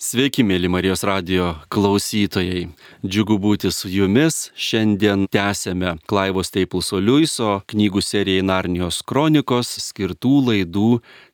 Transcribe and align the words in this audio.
Sveiki, 0.00 0.40
mėly 0.48 0.64
Marijos 0.72 1.02
radio 1.04 1.50
klausytojai. 1.68 2.62
Džiugu 3.04 3.34
būti 3.36 3.68
su 3.68 3.90
jumis. 3.92 4.46
Šiandien 4.56 5.26
tęsėme 5.28 5.98
Klaivo 6.08 6.40
Steipulso 6.40 6.96
Liuiso 7.04 7.58
knygų 7.68 8.00
serijai 8.00 8.46
Narnijos 8.48 9.02
kronikos 9.04 9.74
skirtų 9.84 10.32
laidų 10.46 10.86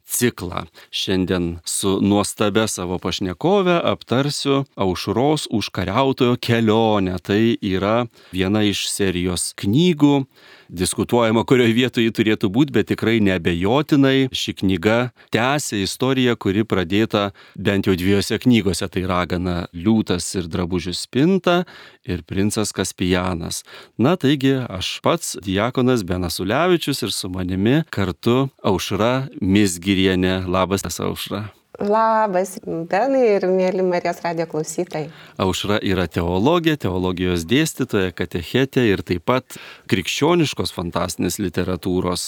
ciklą. 0.02 0.64
Šiandien 0.90 1.60
su 1.62 2.00
nuostabia 2.02 2.66
savo 2.66 2.98
pašnekove 2.98 3.78
aptarsiu 3.92 4.64
Aušros 4.74 5.46
užkariautojo 5.54 6.34
kelionę. 6.42 7.20
Tai 7.22 7.38
yra 7.62 8.08
viena 8.34 8.66
iš 8.66 8.88
serijos 8.90 9.52
knygų 9.62 10.24
diskutuojama, 10.68 11.44
kurioje 11.48 11.74
vietoje 11.76 12.06
ji 12.06 12.14
turėtų 12.18 12.50
būti, 12.52 12.74
bet 12.76 12.90
tikrai 12.92 13.18
nebejotinai 13.24 14.28
ši 14.34 14.56
knyga 14.60 14.98
tęsia 15.34 15.80
istoriją, 15.84 16.36
kuri 16.40 16.64
pradėta 16.68 17.30
bent 17.56 17.88
jau 17.88 17.96
dviejose 17.98 18.38
knygose. 18.42 18.86
Tai 18.86 19.02
ragana 19.10 19.56
liūtas 19.74 20.28
ir 20.38 20.46
drabužių 20.50 20.94
spinta 20.96 21.58
ir 22.06 22.22
princas 22.26 22.72
Kaspijanas. 22.76 23.62
Na 23.98 24.14
taigi 24.20 24.54
aš 24.62 24.96
pats, 25.04 25.36
Diekonas 25.42 26.06
Benasulevičius 26.06 27.02
ir 27.06 27.14
su 27.14 27.30
manimi 27.32 27.82
kartu 27.90 28.48
Aušra 28.62 29.28
Misgirienė. 29.40 30.44
Labas, 30.46 30.86
Aušra. 31.00 31.46
Labas, 31.76 32.56
Benai 32.64 33.22
ir 33.34 33.44
mėly 33.50 33.84
Marijos 33.84 34.22
radio 34.24 34.46
klausytojai. 34.48 35.10
Aušra 35.42 35.76
yra 35.84 36.06
teologė, 36.08 36.76
teologijos 36.80 37.44
dėstytoja, 37.48 38.14
katechetė 38.16 38.86
ir 38.88 39.02
taip 39.04 39.26
pat 39.28 39.58
krikščioniškos 39.90 40.72
fantastinės 40.72 41.36
literatūros 41.42 42.24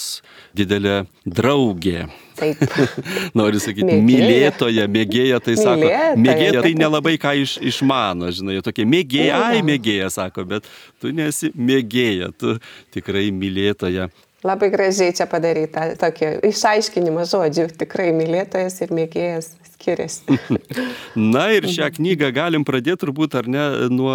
didelė 0.58 1.06
draugė. 1.24 2.08
Taip. 2.38 2.60
Noriu 3.38 3.62
sakyti, 3.62 3.88
mėgėja. 3.88 4.04
mylėtoja, 4.10 4.86
mėgėja, 4.92 5.40
tai 5.42 5.56
sako, 5.58 5.80
mylėtoja, 5.80 6.20
mėgėja 6.28 6.62
tai 6.68 6.74
nelabai 6.78 7.16
ką 7.18 7.34
iš, 7.40 7.56
išmano, 7.72 8.28
žinai, 8.34 8.60
tokie 8.66 8.84
mėgėja, 8.86 9.42
ai 9.48 9.64
mėgėja, 9.66 10.12
sako, 10.12 10.44
bet 10.52 10.68
tu 11.00 11.10
nesi 11.14 11.50
mėgėja, 11.56 12.34
tu 12.36 12.58
tikrai 12.94 13.30
mylėtoja. 13.34 14.10
Labai 14.46 14.68
gražiai 14.70 15.14
čia 15.18 15.26
padaryta 15.26 15.88
tokį 15.98 16.36
išaiškinimą 16.46 17.24
žodžių. 17.26 17.66
Tikrai 17.80 18.12
mylėtojas 18.14 18.78
ir 18.84 18.94
mėgėjas 18.94 19.56
skiriasi. 19.72 20.38
Na 21.34 21.48
ir 21.56 21.66
šią 21.66 21.90
knygą 21.98 22.30
galim 22.36 22.66
pradėti 22.66 23.02
turbūt 23.02 23.34
ar 23.40 23.50
ne 23.50 23.66
nuo 23.90 24.14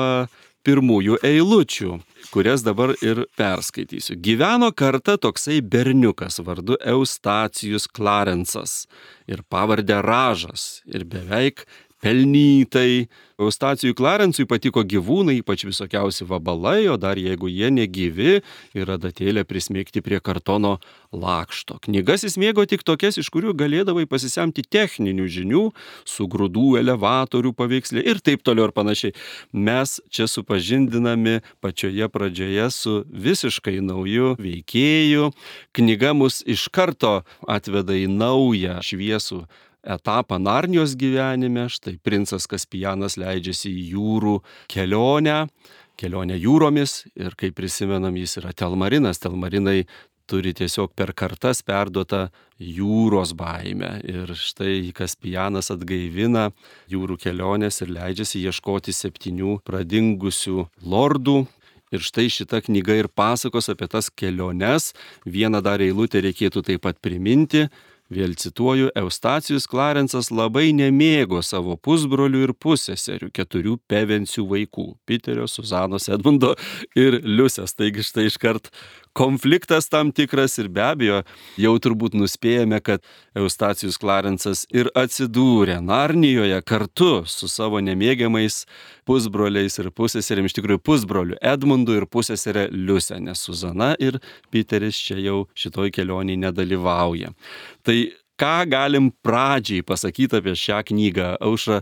pirmųjų 0.63 1.17
eilučių, 1.27 1.97
kurias 2.31 2.63
dabar 2.63 2.93
ir 3.03 3.25
perskaitysiu. 3.35 4.15
Gyveno 4.23 4.71
kartą 4.71 5.17
toksai 5.19 5.59
berniukas 5.59 6.39
vardu 6.39 6.77
Eustacijus 6.79 7.89
Clarensas 7.91 8.85
ir 9.27 9.43
pavardė 9.51 9.99
Ražas 10.03 10.81
ir 10.87 11.03
beveik 11.03 11.65
pelnytai. 12.03 13.07
Eustacijui 13.41 13.95
Clarensui 13.97 14.45
patiko 14.47 14.83
gyvūnai, 14.85 15.39
ypač 15.41 15.63
visokiausi 15.65 16.27
vabalai, 16.29 16.85
o 16.91 16.97
dar 17.01 17.17
jeigu 17.17 17.49
jie 17.49 17.71
negyvi 17.73 18.35
ir 18.77 18.91
adatėlė 18.93 19.41
prismėgti 19.47 20.03
prie 20.05 20.19
kartono 20.23 20.75
lakšto. 21.11 21.79
Knygas 21.87 22.27
jis 22.27 22.37
mėgo 22.39 22.65
tik 22.69 22.85
tokias, 22.85 23.17
iš 23.19 23.31
kurių 23.33 23.55
galėdavai 23.57 24.05
pasisemti 24.09 24.63
techninių 24.67 25.25
žinių, 25.37 25.63
su 26.05 26.27
grūdų 26.29 26.77
elevatorių 26.83 27.55
paveikslė 27.57 28.05
ir 28.13 28.21
taip 28.21 28.45
toliau 28.45 28.69
ir 28.69 28.75
panašiai. 28.77 29.17
Mes 29.51 29.97
čia 30.13 30.29
supažindinami 30.29 31.39
pačioje 31.63 32.11
pradžioje 32.13 32.69
su 32.75 32.95
visiškai 33.09 33.79
nauju 33.81 34.35
veikėju. 34.43 35.33
Knyga 35.73 36.13
mus 36.13 36.43
iš 36.45 36.69
karto 36.69 37.21
atveda 37.49 37.97
į 37.97 38.07
naują 38.13 38.79
šviesų 38.85 39.45
etapą 39.83 40.39
Narnijos 40.39 40.95
gyvenime. 40.95 41.67
Štai 41.69 41.97
princas 42.03 42.47
Kaspijanas 42.49 43.17
leidžiasi 43.19 43.71
į 43.71 43.85
jūrų 43.93 44.39
kelionę, 44.71 45.43
kelionę 45.99 46.39
jūromis 46.39 47.03
ir 47.19 47.35
kaip 47.39 47.57
prisimenam, 47.59 48.15
jis 48.17 48.39
yra 48.41 48.53
telmarinas. 48.55 49.21
Telmarinai 49.23 49.83
turi 50.29 50.53
tiesiog 50.55 50.93
per 50.95 51.13
kartas 51.13 51.61
perduotą 51.65 52.27
jūros 52.59 53.33
baimę. 53.37 53.97
Ir 54.07 54.31
štai 54.39 54.93
Kaspijanas 54.95 55.71
atgaivina 55.73 56.49
jūrų 56.91 57.19
kelionės 57.21 57.81
ir 57.83 57.91
leidžiasi 57.93 58.45
ieškoti 58.47 58.95
septynių 58.95 59.59
pradingusių 59.67 60.67
lordų. 60.87 61.43
Ir 61.93 62.01
štai 62.01 62.25
šita 62.33 62.63
knyga 62.65 62.95
ir 63.03 63.07
pasakos 63.11 63.69
apie 63.69 63.85
tas 63.91 64.07
keliones. 64.09 64.93
Vieną 65.29 65.61
dar 65.61 65.83
eilutę 65.83 66.23
reikėtų 66.25 66.63
taip 66.65 66.81
pat 66.87 66.97
priminti 67.03 67.67
Vėl 68.13 68.35
cituoju, 68.37 68.91
Eustacijus 68.99 69.65
Clarensas 69.69 70.29
labai 70.29 70.67
nemėgo 70.75 71.39
savo 71.41 71.73
pusbrolių 71.81 72.43
ir 72.47 72.53
pusėserių, 72.61 73.31
keturių 73.33 73.77
pevensių 73.89 74.45
vaikų- 74.51 74.85
Piterio, 75.09 75.47
Suzanos, 75.49 76.09
Edmundo 76.13 76.53
ir 76.95 77.21
Liusės. 77.23 77.73
Taigi 77.73 78.05
štai 78.05 78.27
iškart 78.29 78.69
konfliktas 79.13 79.89
tam 79.89 80.11
tikras 80.11 80.57
ir 80.57 80.69
be 80.73 80.81
abejo 80.83 81.21
jau 81.59 81.73
turbūt 81.81 82.15
nuspėjame, 82.17 82.79
kad 82.81 83.03
Eustacijus 83.37 83.99
Clarensas 84.01 84.65
ir 84.73 84.89
atsidūrė 84.97 85.79
Narnijoje 85.85 86.59
kartu 86.65 87.11
su 87.29 87.49
savo 87.51 87.81
nemėgiamais 87.83 88.63
pusbroliais 89.07 89.77
ir 89.81 89.91
pusėserėm, 89.93 90.49
iš 90.49 90.57
tikrųjų 90.57 90.81
pusbroliu 90.85 91.37
Edmundu 91.41 91.97
ir 91.99 92.07
pusėserė 92.09 92.67
Liusė, 92.73 93.19
nes 93.21 93.45
Suzana 93.45 93.93
ir 94.01 94.19
Piteris 94.53 94.97
čia 94.97 95.19
jau 95.21 95.45
šitoj 95.57 95.93
kelioniai 95.93 96.39
nedalyvauja. 96.47 97.33
Tai 97.85 97.97
ką 98.39 98.55
galim 98.69 99.11
pradžiai 99.23 99.85
pasakyti 99.85 100.39
apie 100.39 100.55
šią 100.57 100.81
knygą? 100.89 101.27
Aušra, 101.43 101.81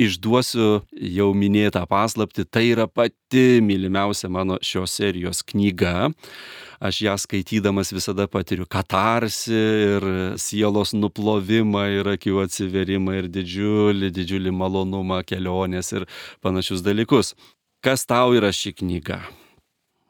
išduosiu 0.00 0.82
jau 0.92 1.28
minėtą 1.36 1.84
paslapti, 1.90 2.44
tai 2.44 2.68
yra 2.72 2.86
pati 2.88 3.60
mylimiausia 3.64 4.30
mano 4.32 4.58
šios 4.62 4.94
serijos 4.98 5.42
knyga. 5.46 6.10
Aš 6.82 7.02
ją 7.04 7.16
skaitydamas 7.20 7.92
visada 7.94 8.26
patiriu 8.26 8.66
katarsi 8.66 9.58
ir 9.58 10.08
sielos 10.42 10.94
nuplovimą 10.96 11.84
ir 12.00 12.10
akių 12.16 12.40
atsiverimą 12.46 13.20
ir 13.20 13.30
didžiulį, 13.30 14.10
didžiulį 14.16 14.54
malonumą 14.56 15.22
kelionės 15.26 15.94
ir 15.94 16.08
panašius 16.42 16.82
dalykus. 16.82 17.36
Kas 17.82 18.06
tau 18.06 18.34
yra 18.34 18.50
ši 18.54 18.74
knyga? 18.82 19.22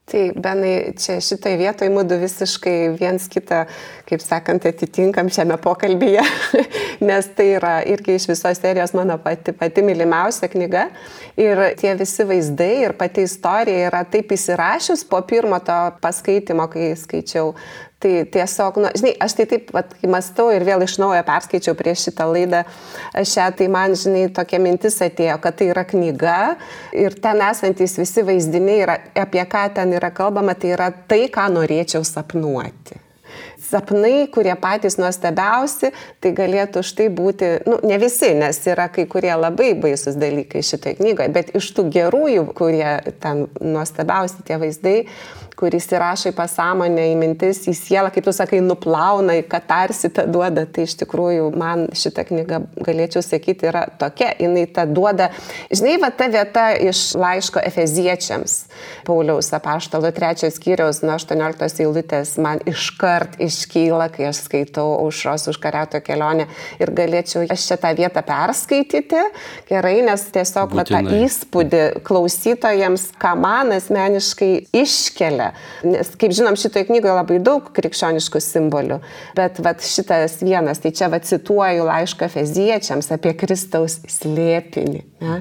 Tai, 0.02 0.32
Benai, 0.34 0.92
čia 0.98 1.20
šitoje 1.22 1.56
vietoje 1.60 1.90
mūdu 1.94 2.16
visiškai 2.18 2.74
viens 2.98 3.28
kitą, 3.30 3.60
kaip 4.08 4.20
sakant, 4.20 4.64
atitinkam 4.66 5.30
šiame 5.30 5.54
pokalbėje, 5.62 6.24
nes 7.08 7.28
tai 7.38 7.46
yra 7.54 7.76
irgi 7.86 8.16
iš 8.18 8.26
visos 8.32 8.58
serijos 8.58 8.96
mano 8.98 9.14
pati, 9.22 9.54
pati 9.54 9.84
mylimiausia 9.86 10.50
knyga. 10.50 10.88
Ir 11.38 11.62
tie 11.78 11.94
visi 12.00 12.26
vaizdai 12.26 12.72
ir 12.88 12.96
pati 12.98 13.28
istorija 13.28 13.92
yra 13.92 14.02
taip 14.10 14.34
įsirašius 14.34 15.06
po 15.08 15.22
pirmo 15.22 15.62
to 15.62 15.78
paskaitimo, 16.02 16.66
kai 16.74 16.92
skaičiau 16.98 17.54
Tai 18.02 18.24
tiesiog, 18.34 18.80
nu, 18.82 18.88
žinai, 18.98 19.12
aš 19.22 19.36
tai 19.38 19.44
taip, 19.52 19.68
vat, 19.74 19.92
kai 20.00 20.08
mąstau 20.10 20.48
ir 20.50 20.64
vėl 20.66 20.82
iš 20.82 20.96
naujo 20.98 21.20
perskaičiau 21.26 21.76
prieš 21.78 22.08
šitą 22.08 22.26
laidą 22.26 22.64
šią, 23.14 23.44
tai 23.60 23.68
man, 23.70 23.94
žinai, 23.98 24.24
tokia 24.34 24.58
mintis 24.58 24.98
atėjo, 25.06 25.36
kad 25.44 25.60
tai 25.60 25.68
yra 25.70 25.84
knyga 25.86 26.38
ir 26.98 27.14
ten 27.22 27.44
esantis 27.46 27.94
visi 28.00 28.24
vaizdiniai, 28.26 28.80
yra, 28.82 28.96
apie 29.22 29.44
ką 29.46 29.68
ten 29.76 29.94
yra 29.94 30.10
kalbama, 30.14 30.56
tai 30.58 30.74
yra 30.74 30.90
tai, 30.90 31.28
ką 31.30 31.46
norėčiau 31.54 32.02
sapnuoti. 32.08 32.98
Sapnai, 33.62 34.26
kurie 34.34 34.52
patys 34.60 34.98
nuostabiausi, 34.98 35.92
tai 36.20 36.32
galėtų 36.36 36.82
štai 36.84 37.06
būti, 37.14 37.52
nu, 37.70 37.78
ne 37.86 37.96
visi, 38.02 38.32
nes 38.36 38.58
yra 38.68 38.88
kai 38.92 39.06
kurie 39.08 39.30
labai 39.38 39.70
baisus 39.78 40.18
dalykai 40.20 40.64
šitoje 40.66 40.98
knygoje, 40.98 41.30
bet 41.32 41.54
iš 41.56 41.70
tų 41.78 41.86
gerųjų, 41.94 42.48
kurie 42.58 42.98
ten 43.22 43.46
nuostabiausi 43.62 44.42
tie 44.48 44.58
vaizdai, 44.60 44.96
kuris 45.58 45.86
įrašo 45.92 46.30
į 46.32 46.36
pasąmonę, 46.36 47.04
į 47.12 47.16
mintis, 47.20 47.62
į 47.68 47.74
sielą, 47.76 48.10
kaip 48.14 48.24
tu 48.26 48.32
sakai, 48.34 48.60
nuplauna, 48.64 49.36
į 49.40 49.44
katarsitą 49.50 50.24
duoda, 50.30 50.64
tai 50.66 50.86
iš 50.88 50.96
tikrųjų 51.02 51.50
man 51.58 51.86
šitą 51.96 52.24
knygą, 52.28 52.62
galėčiau 52.86 53.22
sakyti, 53.24 53.68
yra 53.70 53.84
tokia, 54.00 54.32
jinai 54.40 54.64
tą 54.72 54.86
duoda, 54.88 55.30
žinai, 55.70 55.98
va 56.02 56.12
ta 56.14 56.28
vieta 56.32 56.70
iš 56.80 57.12
laiško 57.18 57.62
Efeziečiams, 57.68 58.56
Pauliaus 59.06 59.52
apaštalo 59.54 60.10
trečios 60.14 60.56
skyriaus 60.58 61.02
nuo 61.04 61.16
18 61.18 61.82
eilutės 61.84 62.34
man 62.42 62.62
iškart 62.68 63.38
iškyla, 63.42 64.08
kai 64.14 64.30
aš 64.30 64.44
skaitau 64.46 64.96
užros 65.06 65.48
užkariauto 65.52 66.00
kelionę. 66.04 66.48
Ir 66.82 66.92
galėčiau 66.96 67.44
aš 67.52 67.66
čia 67.68 67.78
tą 67.80 67.92
vietą 67.98 68.22
perskaityti, 68.26 69.20
gerai, 69.70 69.98
nes 70.06 70.24
tiesiog 70.34 70.74
va, 70.76 70.86
tą 70.88 71.02
įspūdį 71.22 71.82
klausytojams, 72.06 73.10
ką 73.20 73.34
man 73.42 73.74
asmeniškai 73.76 74.52
iškelia 74.82 75.41
Nes, 75.86 76.14
kaip 76.20 76.34
žinom, 76.36 76.56
šitoje 76.60 76.88
knygoje 76.90 77.18
labai 77.18 77.38
daug 77.44 77.70
krikščioniškų 77.74 78.42
simbolių, 78.42 78.98
bet 79.38 79.62
vat, 79.64 79.84
šitas 79.86 80.40
vienas, 80.44 80.82
tai 80.82 80.94
čia 80.96 81.10
vat, 81.12 81.26
cituoju 81.28 81.86
laišką 81.88 82.30
feziečiams 82.32 83.12
apie 83.14 83.34
Kristaus 83.38 84.00
slėpinį. 84.20 85.06
Ne? 85.22 85.40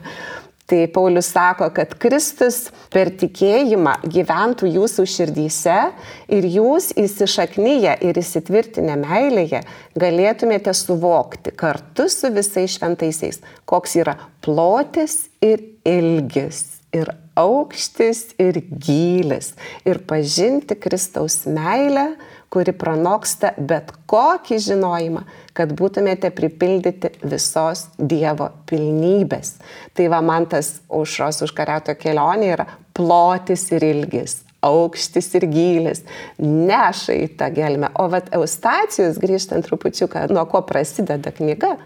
Tai 0.71 0.88
Paulius 0.88 1.27
sako, 1.27 1.68
kad 1.75 1.98
Kristus 2.00 2.69
per 2.94 3.09
tikėjimą 3.19 3.98
gyventų 4.07 4.69
jūsų 4.71 5.03
širdyse 5.13 5.74
ir 6.31 6.48
jūs 6.48 6.94
įsišaknyje 6.95 7.98
ir 8.07 8.19
įsitvirtinę 8.21 8.95
meilėje 9.01 9.65
galėtumėte 10.00 10.71
suvokti 10.71 11.51
kartu 11.59 12.07
su 12.07 12.31
visais 12.31 12.77
šventaisiais, 12.77 13.42
koks 13.68 13.98
yra 14.00 14.15
plotis 14.39 15.25
ir 15.44 15.59
ilgis 15.83 16.63
ir 16.95 17.12
aukštis 17.41 18.31
ir 18.41 18.61
gylis 18.71 19.53
ir 19.85 20.01
pažinti 20.09 20.77
Kristaus 20.79 21.43
meilę 21.45 22.11
kuri 22.51 22.73
pranoksta 22.75 23.53
bet 23.57 23.93
kokį 24.11 24.59
žinojimą, 24.65 25.23
kad 25.55 25.71
būtumėte 25.77 26.33
pripildyti 26.35 27.13
visos 27.23 27.85
Dievo 27.95 28.49
pilnybės. 28.67 29.55
Tai 29.95 30.09
va 30.11 30.19
man 30.25 30.49
tas 30.51 30.79
aušros 30.91 31.45
užkariauto 31.47 31.95
kelionė 31.99 32.51
yra 32.57 32.67
plotis 32.97 33.69
ir 33.71 33.85
ilgis, 33.88 34.41
aukštis 34.67 35.31
ir 35.39 35.47
gylis, 35.53 36.03
neša 36.43 37.15
į 37.23 37.29
tą 37.39 37.47
gelmę. 37.55 37.93
O 37.95 38.09
vat 38.11 38.27
Eustacijus, 38.35 39.21
grįžtant 39.21 39.65
trupučiuką, 39.69 40.27
nuo 40.35 40.43
ko 40.51 40.65
prasideda 40.67 41.31
knyga, 41.38 41.77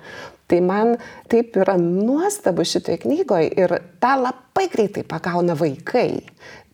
tai 0.48 0.62
man 0.62 0.96
taip 1.32 1.58
yra 1.58 1.78
nuostabu 1.82 2.66
šitoje 2.66 3.02
knygoje 3.06 3.50
ir 3.58 3.78
tą 4.04 4.16
labai 4.22 4.68
greitai 4.72 5.06
pagauna 5.08 5.58
vaikai. 5.58 6.22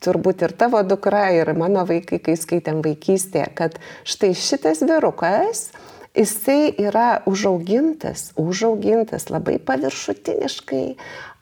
Turbūt 0.01 0.41
ir 0.47 0.55
tavo 0.57 0.81
dukra, 0.81 1.27
ir 1.35 1.53
mano 1.53 1.83
vaikai, 1.85 2.17
kai 2.25 2.33
skaitėm 2.39 2.81
vaikystėje, 2.81 3.47
kad 3.53 3.77
štai 4.01 4.31
šitas 4.33 4.81
vyrukas, 4.81 5.67
jisai 6.17 6.73
yra 6.81 7.21
užaugintas, 7.29 8.31
užaugintas 8.41 9.29
labai 9.29 9.59
paviršutiniškai, 9.61 10.85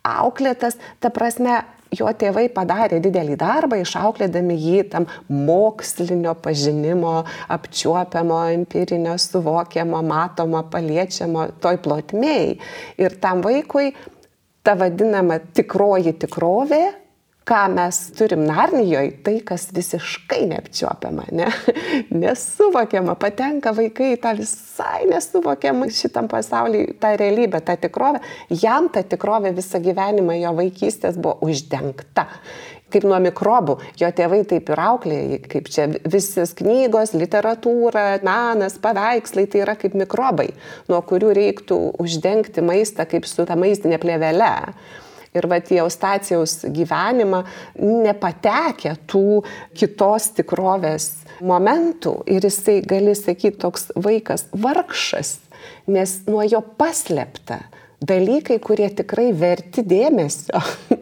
auklėtas, 0.04 0.75
ta 1.00 1.12
prasme, 1.14 1.62
jo 1.95 2.12
tėvai 2.21 2.47
padarė 2.53 3.00
didelį 3.03 3.38
darbą, 3.39 3.80
išauklėdami 3.81 4.56
jį 4.59 4.83
tam 4.94 5.07
mokslinio 5.30 6.36
pažinimo, 6.44 7.15
apčiuopiamo, 7.56 8.39
empirinio, 8.59 9.18
suvokiamo, 9.21 10.01
matomo, 10.06 10.63
paliečiamo, 10.71 11.50
toj 11.63 11.81
plotmėjai. 11.86 12.56
Ir 13.01 13.19
tam 13.24 13.44
vaikui 13.45 13.94
ta 14.63 14.75
vadinama 14.80 15.39
tikroji 15.56 16.18
tikrovė 16.21 16.83
ką 17.47 17.62
mes 17.74 18.00
turim 18.18 18.44
Narnijoje, 18.45 19.12
tai 19.25 19.39
kas 19.45 19.69
visiškai 19.74 20.44
neapčiuopiama, 20.51 21.27
ne? 21.33 21.47
nesuvokiama, 22.24 23.15
patenka 23.19 23.74
vaikai 23.75 24.13
į 24.15 24.19
tą 24.24 24.36
visai 24.38 25.07
nesuvokiamą 25.09 25.89
šitam 25.94 26.30
pasauliu, 26.31 26.86
tą 27.01 27.15
realybę, 27.19 27.62
tą 27.65 27.77
tikrovę. 27.81 28.21
Jam 28.53 28.91
ta 28.94 29.03
tikrovė 29.03 29.53
visą 29.57 29.81
gyvenimą 29.83 30.38
jo 30.44 30.53
vaikystės 30.59 31.18
buvo 31.18 31.39
uždengta 31.50 32.30
kaip 32.89 33.06
nuo 33.06 33.19
mikrobų. 33.21 33.75
Jo 34.01 34.09
tėvai 34.15 34.39
taip 34.50 34.71
ir 34.74 34.80
auklėjo, 34.81 35.41
kaip 35.51 35.69
čia 35.69 35.86
visas 36.09 36.56
knygos, 36.57 37.13
literatūra, 37.18 38.07
menas, 38.25 38.80
paveikslai, 38.81 39.45
tai 39.45 39.62
yra 39.65 39.75
kaip 39.80 39.97
mikrobai, 39.97 40.50
nuo 40.89 41.01
kurių 41.06 41.33
reiktų 41.38 41.77
uždengti 42.01 42.65
maistą 42.65 43.06
kaip 43.09 43.30
su 43.30 43.45
ta 43.45 43.57
maistinė 43.59 44.01
plėvele 44.01 44.56
ir 45.36 45.48
va 45.50 45.60
į 45.60 45.81
Eustacijaus 45.84 46.64
gyvenimą 46.74 47.44
nepatekę 47.80 48.96
tų 49.10 49.42
kitos 49.78 50.31
tikrovės 50.38 51.12
momentų 51.46 52.16
ir 52.30 52.48
jisai, 52.48 52.80
gali 52.86 53.16
sakyti, 53.18 53.60
toks 53.62 53.90
vaikas 53.96 54.48
vargšas, 54.54 55.38
nes 55.88 56.16
nuo 56.28 56.44
jo 56.48 56.62
paslėpta 56.80 57.62
dalykai, 58.06 58.60
kurie 58.64 58.90
tikrai 58.96 59.31
verti 59.36 59.84
dėmesio. 59.86 60.62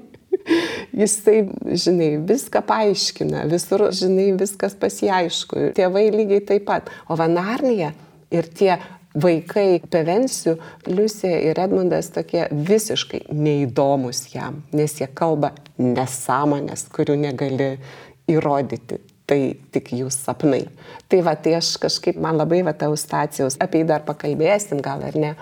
Jisai, 0.97 1.41
žinai, 1.75 2.13
viską 2.23 2.62
paaiškina, 2.65 3.44
visur, 3.51 3.89
žinai, 3.94 4.30
viskas 4.39 4.77
pasiaišku. 4.80 5.73
Tėvai 5.77 6.07
lygiai 6.13 6.45
taip 6.47 6.65
pat. 6.69 6.88
O 7.12 7.18
Vanarnija 7.19 7.91
ir 8.31 8.47
tie 8.56 8.77
vaikai 9.21 9.81
Pevensių, 9.91 10.55
Liusė 10.89 11.31
ir 11.49 11.59
Edmundas 11.61 12.11
tokie 12.13 12.45
visiškai 12.51 13.25
neįdomus 13.33 14.27
jam, 14.33 14.61
nes 14.75 14.97
jie 15.01 15.09
kalba 15.13 15.53
nesąmonės, 15.81 16.87
kurių 16.93 17.17
negali 17.27 17.75
įrodyti. 18.31 19.01
Tai 19.27 19.39
tik 19.75 19.89
jų 19.91 20.07
sapnai. 20.13 20.61
Tai 21.11 21.17
va, 21.25 21.33
tai 21.35 21.57
aš 21.57 21.73
kažkaip, 21.83 22.15
man 22.23 22.37
labai 22.39 22.61
va, 22.63 22.71
ta 22.71 22.87
Eustacijos, 22.87 23.57
apie 23.59 23.81
jį 23.81 23.89
dar 23.89 24.05
pakalbėsim 24.07 24.79
gal 24.79 25.03
ar 25.03 25.17
ne, 25.19 25.33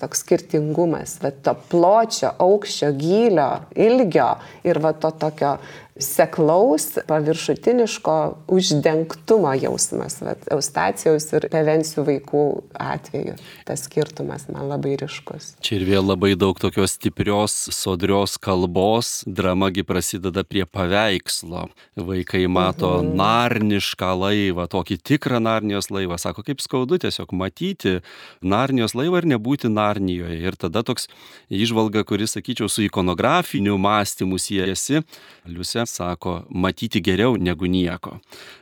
toks 0.00 0.24
skirtingumas, 0.24 1.16
va, 1.22 1.30
to 1.30 1.54
pločio, 1.70 2.32
aukščio, 2.42 2.90
gylio, 2.98 3.48
ilgio 3.78 4.32
ir 4.66 4.82
va, 4.82 4.90
to 4.90 5.12
tokio 5.22 5.54
seklaus, 5.98 6.98
paviršutiniško 7.06 8.38
uždengtumo 8.48 9.54
jausmas, 9.54 10.20
vat, 10.22 10.44
eustacijos 10.52 11.26
ir 11.34 11.48
prevencijų 11.50 12.04
vaikų 12.06 12.44
atveju. 12.78 13.34
Tas 13.66 13.82
skirtumas 13.88 14.46
man 14.52 14.70
labai 14.70 14.94
ryškus. 15.00 15.56
Čia 15.64 15.78
ir 15.80 15.86
vėl 15.88 16.06
labai 16.06 16.34
daug 16.38 16.58
tokios 16.60 16.94
stiprios, 16.98 17.56
sodrios 17.74 18.36
kalbos, 18.38 19.24
dramagi 19.26 19.82
prasideda 19.86 20.44
prie 20.46 20.64
paveikslo. 20.66 21.66
Vaikai 21.98 22.44
mato 22.46 22.92
mhm. 23.00 23.16
narnišką 23.18 24.12
laivą, 24.22 24.68
tokį 24.70 25.00
tikrą 25.02 25.42
narnijos 25.42 25.90
laivą. 25.90 26.20
Sako, 26.20 26.46
kaip 26.46 26.62
skaudu 26.62 27.00
tiesiog 27.02 27.34
matyti 27.34 27.98
narnijos 28.42 28.94
laivą 28.98 29.22
ir 29.22 29.30
nebūti 29.34 29.70
narnijoje. 29.72 30.38
Ir 30.46 30.58
tada 30.60 30.84
toks 30.86 31.10
išvalga, 31.50 32.04
kuris, 32.06 32.36
sakyčiau, 32.36 32.70
su 32.70 32.86
ikonografiniu 32.86 33.78
mąstymu 33.82 34.38
siejasi. 34.38 35.02
Liusia 35.48 35.87
sako, 35.88 36.42
matyti 36.50 37.02
geriau 37.04 37.36
negu 37.40 37.68
nieko. 37.70 38.18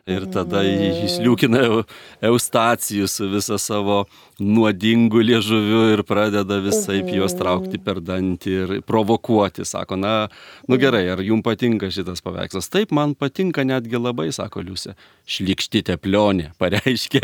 Ir 0.06 0.28
tada 0.30 0.62
jis 0.62 1.18
liūkina 1.24 1.64
Eustacijus 2.24 3.18
su 3.18 3.28
visą 3.32 3.58
savo 3.58 4.04
nuodingų 4.36 5.22
liežuvių 5.30 5.82
ir 5.94 6.02
pradeda 6.04 6.58
visai 6.60 6.98
juos 7.16 7.32
traukti 7.38 7.80
per 7.80 8.02
dantį 8.04 8.52
ir 8.52 8.74
provokuoti. 8.84 9.64
Sako, 9.64 9.96
na, 9.96 10.28
nu 10.68 10.76
gerai, 10.80 11.06
ar 11.14 11.22
jums 11.24 11.44
patinka 11.46 11.88
šitas 11.92 12.20
paveikslas? 12.24 12.68
Taip, 12.72 12.92
man 12.96 13.14
patinka 13.16 13.64
netgi 13.64 14.00
labai, 14.00 14.28
sako 14.36 14.64
Liusė. 14.66 14.92
Šlikštite 15.26 15.96
plionė, 16.02 16.50
pareiškė 16.60 17.22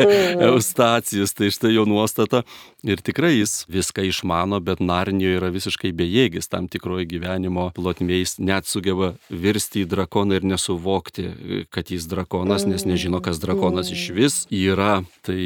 Eustacijus, 0.48 1.36
tai 1.36 1.52
štai 1.52 1.74
jo 1.76 1.84
nuostata. 1.88 2.42
Ir 2.82 3.02
tikrai 3.04 3.34
jis 3.36 3.62
viską 3.70 4.08
išmano, 4.08 4.58
bet 4.64 4.80
Narnijoje 4.82 5.38
yra 5.38 5.52
visiškai 5.54 5.92
bejėgis 5.94 6.48
tam 6.50 6.66
tikroje 6.72 7.06
gyvenimo 7.12 7.68
plotmėjais, 7.76 8.38
net 8.42 8.66
sugeba 8.66 9.12
virsti 9.28 9.84
į 9.84 9.91
drakoną 9.92 10.40
ir 10.40 10.48
nesuvokti, 10.48 11.28
kad 11.70 11.92
jis 11.92 12.08
drakonas, 12.10 12.66
nes 12.68 12.86
nežino, 12.88 13.20
kas 13.24 13.40
drakonas 13.42 13.92
iš 13.92 14.08
vis 14.16 14.40
yra. 14.48 15.02
Tai 15.22 15.42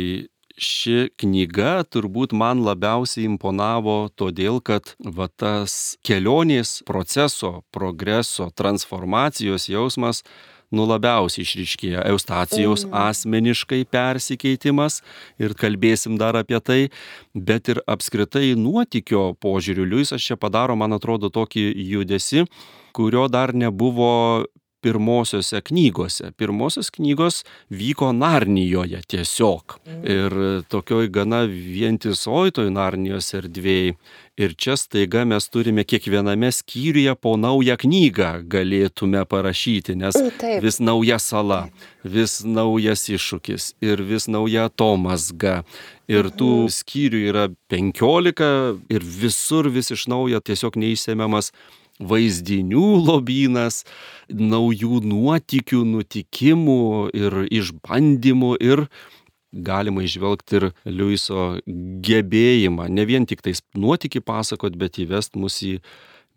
ši 0.56 1.10
knyga 1.20 1.84
turbūt 1.92 2.32
man 2.32 2.62
labiausiai 2.64 3.26
imponavo 3.28 4.08
todėl, 4.16 4.62
kad 4.64 4.94
va 5.00 5.28
tas 5.28 5.96
kelionės 6.06 6.80
proceso, 6.88 7.60
progreso, 7.74 8.48
transformacijos 8.56 9.68
jausmas 9.68 10.22
nu 10.74 10.86
labiausiai 10.88 11.44
išryškėja 11.46 12.04
Eustacijos 12.10 12.86
mm. 12.86 12.94
asmeniškai 13.10 13.84
persikeitimas 13.90 15.00
ir 15.42 15.54
kalbėsim 15.58 16.18
dar 16.20 16.38
apie 16.40 16.60
tai, 16.60 16.80
bet 17.34 17.70
ir 17.72 17.82
apskritai 17.86 18.54
nuotikio 18.58 19.32
požiūriu. 19.42 19.86
Liujisas 19.86 20.24
čia 20.24 20.38
padaro, 20.40 20.76
man 20.78 20.96
atrodo, 20.96 21.30
tokį 21.30 21.68
judesi, 21.86 22.46
kurio 22.96 23.26
dar 23.28 23.54
nebuvo 23.54 24.46
pirmosiose 24.80 25.60
knygose. 25.60 26.30
Pirmosios 26.36 26.90
knygos 26.90 27.44
vyko 27.70 28.12
Narnijoje 28.12 29.00
tiesiog. 29.08 29.78
Mhm. 29.86 30.06
Ir 30.06 30.62
tokioj 30.68 31.08
gana 31.08 31.42
vientisoj 31.48 32.52
toj 32.56 32.70
Narnijos 32.70 33.32
erdvėjai. 33.34 33.96
Ir 34.36 34.52
čia 34.52 34.74
staiga 34.76 35.24
mes 35.24 35.48
turime 35.48 35.80
kiekviename 35.88 36.50
skyriuje 36.52 37.14
po 37.16 37.38
naują 37.40 37.78
knygą 37.80 38.42
galėtume 38.52 39.22
parašyti, 39.24 39.94
nes 39.96 40.18
mm, 40.20 40.34
Taip. 40.36 40.58
vis 40.60 40.76
nauja 40.76 41.16
sala, 41.18 41.62
vis 42.04 42.42
naujas 42.44 43.06
iššūkis 43.08 43.70
ir 43.80 44.02
vis 44.04 44.28
nauja 44.28 44.66
atomasga. 44.68 45.62
Ir 46.06 46.28
tų 46.28 46.50
mhm. 46.66 46.74
skyrių 46.76 47.22
yra 47.32 47.46
penkiolika 47.72 48.76
ir 48.92 49.08
visur 49.24 49.72
vis 49.72 49.88
iš 49.96 50.04
naujo 50.12 50.42
tiesiog 50.44 50.76
neįsiemiamas 50.84 51.50
vaizdinių 52.00 52.86
lobynas, 53.06 53.84
naujų 54.28 55.00
nuotikių, 55.06 55.82
nutikimų 55.96 56.82
ir 57.16 57.38
išbandymų 57.48 58.56
ir 58.60 58.86
galima 59.56 60.04
išvelgti 60.04 60.60
ir 60.60 60.68
Liuiso 60.84 61.56
gebėjimą 62.04 62.90
ne 62.92 63.06
vien 63.08 63.26
tik 63.28 63.42
tais 63.44 63.62
nuotikį 63.76 64.20
pasakot, 64.26 64.76
bet 64.76 65.00
įvest 65.00 65.36
mus 65.40 65.62
į 65.64 65.78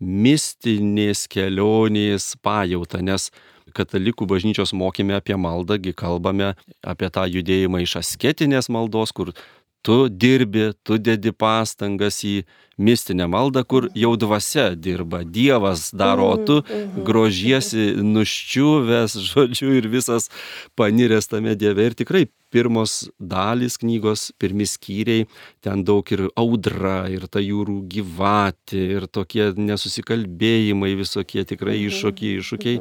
mistinės 0.00 1.26
kelionės 1.28 2.32
pajautą, 2.40 3.02
nes 3.04 3.28
katalikų 3.76 4.26
bažnyčios 4.26 4.72
mokime 4.74 5.14
apie 5.18 5.36
maldągi 5.36 5.92
kalbame 5.94 6.54
apie 6.80 7.10
tą 7.12 7.26
judėjimą 7.28 7.84
iš 7.84 7.98
asketinės 8.00 8.70
maldos, 8.72 9.12
kur 9.12 9.34
tu 9.82 10.08
dirbi, 10.08 10.70
tu 10.84 10.98
dedi 10.98 11.32
pastangas 11.32 12.20
į 12.26 12.42
mistinę 12.80 13.26
maldą, 13.28 13.62
kur 13.64 13.88
jau 13.94 14.14
dvasia 14.16 14.74
dirba, 14.74 15.20
Dievas 15.24 15.90
daro, 15.92 16.30
o 16.32 16.36
tu 16.36 16.56
Mhm, 16.60 17.04
grožiesi 17.04 17.86
nuščiuvęs, 18.00 19.16
žodžiu, 19.30 19.72
ir 19.76 19.88
visas 19.88 20.30
paniręs 20.76 21.28
tame 21.28 21.54
Dieve. 21.54 21.90
Ir 21.90 21.94
tikrai 21.94 22.26
pirmos 22.50 23.10
dalys 23.20 23.76
knygos, 23.78 24.32
pirmi 24.40 24.66
skyriai, 24.66 25.26
ten 25.60 25.84
daug 25.84 26.04
ir 26.12 26.26
audra, 26.40 27.04
ir 27.12 27.28
ta 27.30 27.38
jūrų 27.38 27.84
gyvatė, 27.92 28.82
ir 28.96 29.06
tokie 29.06 29.52
nesusikalbėjimai 29.56 30.94
visokie, 30.98 31.44
tikrai 31.44 31.78
iššūkiai, 31.86 32.40
iššūkiai. 32.40 32.76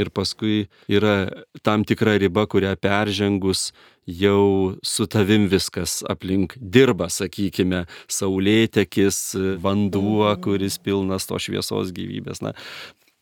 Ir 0.00 0.10
paskui 0.10 0.66
yra 0.88 1.30
tam 1.62 1.84
tikra 1.84 2.16
riba, 2.18 2.48
kurią 2.50 2.74
peržengus 2.80 3.70
jau 4.06 4.74
su 4.82 5.06
tavim 5.06 5.46
viskas 5.50 6.00
aplink 6.10 6.56
dirba, 6.58 7.08
sakykime, 7.12 7.84
saulėtekis, 8.10 9.20
vanduo, 9.62 10.26
kuris 10.42 10.78
pilnas 10.82 11.28
to 11.28 11.38
šviesos 11.38 11.92
gyvybės. 11.94 12.42
Na, 12.42 12.54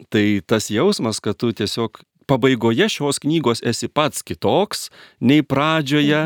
tai 0.09 0.41
tas 0.47 0.71
jausmas, 0.73 1.21
kad 1.21 1.39
tu 1.41 1.53
tiesiog 1.53 2.01
pabaigoje 2.31 2.89
šios 2.89 3.19
knygos 3.23 3.65
esi 3.67 3.91
pats 3.91 4.23
kitoks 4.27 4.89
nei 5.21 5.43
pradžioje. 5.43 6.23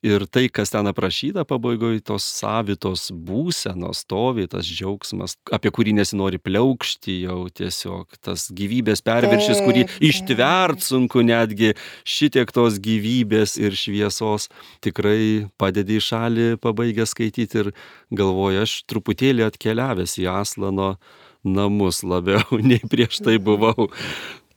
Ir 0.00 0.22
tai, 0.32 0.46
kas 0.48 0.70
ten 0.72 0.88
aprašyta 0.88 1.42
pabaigoje, 1.44 2.00
tos 2.08 2.24
savitos 2.24 3.10
būsenos 3.12 4.00
stovi, 4.06 4.46
tas 4.48 4.64
džiaugsmas, 4.64 5.34
apie 5.52 5.68
kurį 5.76 5.92
nesinori 5.98 6.40
pliaukšti 6.40 7.18
jau 7.26 7.42
tiesiog, 7.52 8.16
tas 8.24 8.46
gyvybės 8.56 9.04
perviršis, 9.04 9.60
kurį 9.66 9.84
ištvert 10.08 10.80
sunku 10.80 11.20
netgi 11.28 11.74
šitiek 12.08 12.48
tos 12.48 12.80
gyvybės 12.80 13.58
ir 13.60 13.76
šviesos, 13.76 14.48
tikrai 14.80 15.50
padedi 15.60 16.00
į 16.00 16.06
šalį 16.08 16.48
pabaigę 16.64 17.04
skaityti 17.04 17.66
ir 17.66 17.74
galvoju, 18.08 18.64
aš 18.64 18.78
truputėlį 18.88 19.50
atkeliavęs 19.50 20.16
į 20.24 20.30
Aslano 20.32 20.94
namus 21.44 22.00
labiau 22.00 22.56
nei 22.72 22.80
prieš 22.88 23.20
tai 23.20 23.36
buvau. 23.36 23.92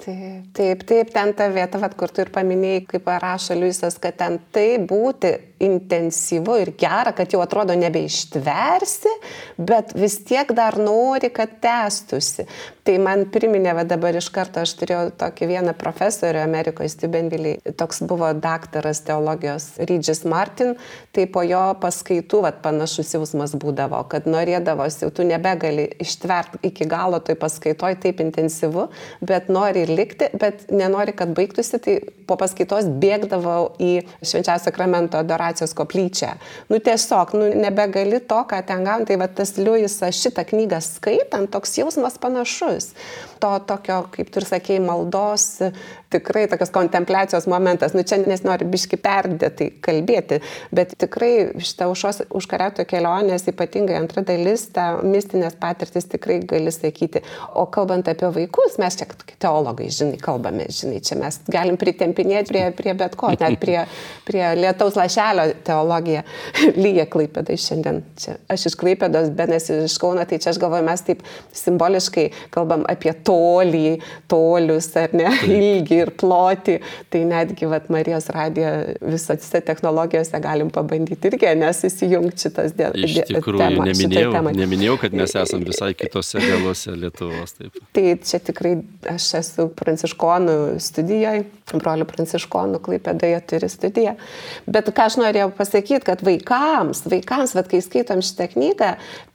Taip, 0.03 0.48
taip, 0.57 0.81
taip, 0.83 1.12
ten 1.15 1.31
ta 1.38 1.48
vieta, 1.53 1.79
vat, 1.79 1.93
kur 1.95 2.12
tu 2.12 2.24
ir 2.25 2.31
paminėjai, 2.36 2.81
kaip 2.89 3.07
rašo 3.24 3.55
Liujisas, 3.55 3.95
kad 4.03 4.17
ten 4.19 4.36
tai 4.51 4.65
būti 4.83 5.31
intensyvu 5.63 6.58
ir 6.62 6.74
gera, 6.79 7.13
kad 7.15 7.34
jau 7.34 7.41
atrodo 7.43 7.75
nebeištversi, 7.79 9.12
bet 9.58 9.96
vis 9.98 10.20
tiek 10.27 10.51
dar 10.55 10.77
nori, 10.79 11.32
kad 11.34 11.60
tęstusi. 11.63 12.48
Tai 12.84 12.98
man 13.00 13.22
priminė, 13.32 13.72
va 13.77 13.86
dabar 13.88 14.15
iš 14.20 14.27
karto 14.36 14.60
aš 14.60 14.74
turėjau 14.75 15.13
tokį 15.15 15.48
vieną 15.53 15.72
profesorių 15.79 16.41
Amerikoje, 16.43 16.91
Stibenviliai, 16.91 17.74
toks 17.79 18.01
buvo 18.03 18.27
daktaras 18.36 19.00
teologijos 19.08 19.70
Rydžis 19.79 20.25
Martin, 20.27 20.74
tai 21.15 21.24
po 21.32 21.46
jo 21.48 21.62
paskaitų 21.79 22.41
va, 22.43 22.51
panašus 22.65 23.13
jausmas 23.15 23.55
būdavo, 23.60 24.01
kad 24.12 24.27
norėdavosi, 24.27 25.05
jau 25.05 25.12
tu 25.15 25.24
nebegali 25.27 25.88
ištverti 26.03 26.60
iki 26.67 26.89
galo 26.91 27.22
toj 27.24 27.38
paskaitoj 27.39 27.96
taip 28.03 28.20
intensyvu, 28.25 28.89
bet 29.24 29.48
nori 29.48 29.86
likti, 29.88 30.27
bet 30.36 30.67
nenori, 30.74 31.15
kad 31.15 31.32
baigtųsi, 31.38 31.79
tai 31.79 31.96
po 32.27 32.36
paskaitos 32.39 32.91
bėgdavau 33.00 33.77
į 33.79 33.93
švenčiausio 34.20 34.67
sakramento 34.67 35.24
adoracijos 35.53 35.74
koplyčią. 35.74 36.36
Nu 36.69 36.79
tiesiog, 36.79 37.33
nu 37.33 37.53
nebegali 37.55 38.19
to, 38.19 38.43
ką 38.43 38.63
ten 38.65 38.83
gauni, 38.83 39.05
tai 39.05 39.17
va 39.17 39.27
tas 39.27 39.57
Liujisas 39.57 40.15
šitą 40.15 40.45
knygą 40.45 40.81
skaitant, 40.81 41.51
toks 41.51 41.77
jausmas 41.77 42.17
panašus. 42.17 42.93
To 43.39 43.60
tokio, 43.60 44.07
kaip 44.12 44.31
tu 44.31 44.39
ir 44.39 44.48
sakėjai, 44.48 44.83
maldos, 44.83 45.62
tikrai 46.13 46.46
tokios 46.51 46.72
kontempliacijos 46.74 47.48
momentas, 47.51 47.96
nu 47.98 48.03
čia 48.08 48.20
nesinori 48.22 48.67
biški 48.70 49.00
perdėtai 49.03 49.70
kalbėti, 49.84 50.39
bet 50.75 50.96
tikrai 51.01 51.32
šitą 51.58 51.89
užos 51.91 52.24
užkariauto 52.34 52.86
kelionės, 52.89 53.48
ypatingai 53.51 53.98
antra 54.00 54.24
dalis, 54.25 54.67
ta 54.75 54.93
mistinės 55.03 55.58
patirtis 55.60 56.08
tikrai 56.12 56.39
gali 56.48 56.74
sakyti. 56.74 57.24
O 57.60 57.65
kalbant 57.74 58.08
apie 58.12 58.29
vaikus, 58.38 58.77
mes 58.82 58.98
čia 59.00 59.08
teologai, 59.41 59.89
žinai, 59.93 60.20
kalbame, 60.22 60.67
žinai, 60.74 61.01
čia 61.03 61.17
mes 61.20 61.39
galim 61.51 61.77
pritempinėti 61.79 62.53
prie, 62.53 62.63
prie 62.77 62.96
bet 62.98 63.17
ko, 63.20 63.32
net 63.34 63.60
prie, 63.62 63.79
prie 64.27 64.43
lietaus 64.60 64.98
lašelio 65.00 65.50
teologiją. 65.65 66.24
Lyja 66.84 67.05
klaipėdai 67.12 67.58
šiandien. 67.60 68.01
Čia. 68.20 68.38
Aš 68.51 68.67
iš 68.72 68.77
klaipėdos, 68.79 69.32
benes 69.36 69.70
iš 69.74 69.98
Kauno, 70.01 70.25
tai 70.27 70.39
čia 70.41 70.51
aš 70.53 70.60
galvoju, 70.62 70.86
mes 70.88 71.05
taip 71.05 71.24
simboliškai 71.55 72.27
kalbam 72.53 72.86
apie 72.89 73.13
tolį, 73.25 74.00
tolius, 74.32 74.89
ar 75.00 75.13
ne, 75.17 75.29
ilgį 75.48 76.02
ir 76.03 76.13
plotį. 76.19 76.77
Tai 77.13 77.24
netgi, 77.29 77.67
vat, 77.72 77.89
Marijos 77.93 78.29
radijo 78.33 78.72
visose 79.01 79.62
technologijose 79.65 80.39
galim 80.43 80.72
pabandyti 80.74 81.31
irgi, 81.31 81.50
nes 81.60 81.83
įsijungti 81.89 82.48
šitas 82.48 82.75
dėl. 82.77 82.98
Iš 83.03 83.19
tikrųjų, 83.31 83.62
tema, 83.62 83.88
neminėjau, 83.89 84.43
neminėjau, 84.60 85.00
kad 85.03 85.17
mes 85.17 85.36
esame 85.43 85.69
visai 85.69 85.91
kitose 85.98 86.41
galuose 86.43 86.95
Lietuvos. 86.98 87.57
Taip. 87.57 87.81
Tai 87.95 88.05
čia 88.24 88.39
tikrai 88.43 88.75
aš 89.13 89.29
esu 89.41 89.67
pranciškonų 89.77 90.57
studijoje, 90.83 91.45
brolių 91.74 92.07
pranciškonų 92.10 92.81
klaipėdoje 92.86 93.41
turi 93.50 93.69
studiją. 93.72 94.15
Bet 94.69 94.89
ką 94.93 95.10
aš 95.10 95.19
norėjau 95.22 95.51
pasakyti, 95.57 96.03
kad 96.07 96.24
vaikams, 96.25 97.05
vaikams, 97.10 97.55
vat, 97.57 97.69
kai 97.72 97.81
skaitom 97.83 98.24
šitą 98.25 98.50
knygą, 98.53 98.93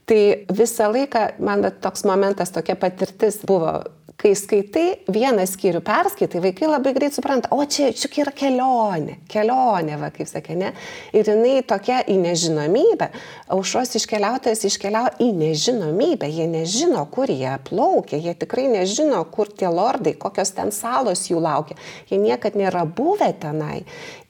tai 0.08 0.22
visą 0.48 0.88
laiką 0.92 1.24
man 1.44 1.66
toks 1.82 2.06
momentas, 2.08 2.52
tokia 2.54 2.78
patirtis 2.80 3.42
buvo 3.48 3.80
kai 4.18 4.32
skaitai 4.34 4.86
vieną 5.14 5.44
skyrių 5.46 5.78
perskaitai, 5.86 6.40
vaikai 6.42 6.66
labai 6.66 6.90
greit 6.96 7.14
supranta, 7.14 7.52
o 7.54 7.62
čia 7.70 7.92
čiuk 7.94 8.16
yra 8.24 8.32
kelionė, 8.34 9.20
kelionė, 9.30 9.94
va, 10.00 10.10
kaip 10.14 10.26
sakė, 10.26 10.56
ne. 10.58 10.72
Ir 11.14 11.30
jinai 11.30 11.60
tokia 11.66 12.00
į 12.10 12.16
nežinomybę. 12.24 13.12
Aušros 13.54 13.94
iškeliautojas 14.00 14.64
iškeliauja 14.66 15.14
į 15.22 15.30
nežinomybę, 15.38 16.26
jie 16.34 16.48
nežino, 16.50 17.04
kur 17.14 17.30
jie 17.30 17.54
plaukia, 17.70 18.18
jie 18.18 18.34
tikrai 18.42 18.66
nežino, 18.74 19.22
kur 19.30 19.54
tie 19.54 19.70
lordai, 19.70 20.16
kokios 20.18 20.50
ten 20.56 20.74
salos 20.74 21.28
jų 21.30 21.38
laukia. 21.44 21.78
Jie 22.10 22.18
niekad 22.18 22.58
nėra 22.58 22.82
buvę 22.90 23.30
tenai. 23.38 23.84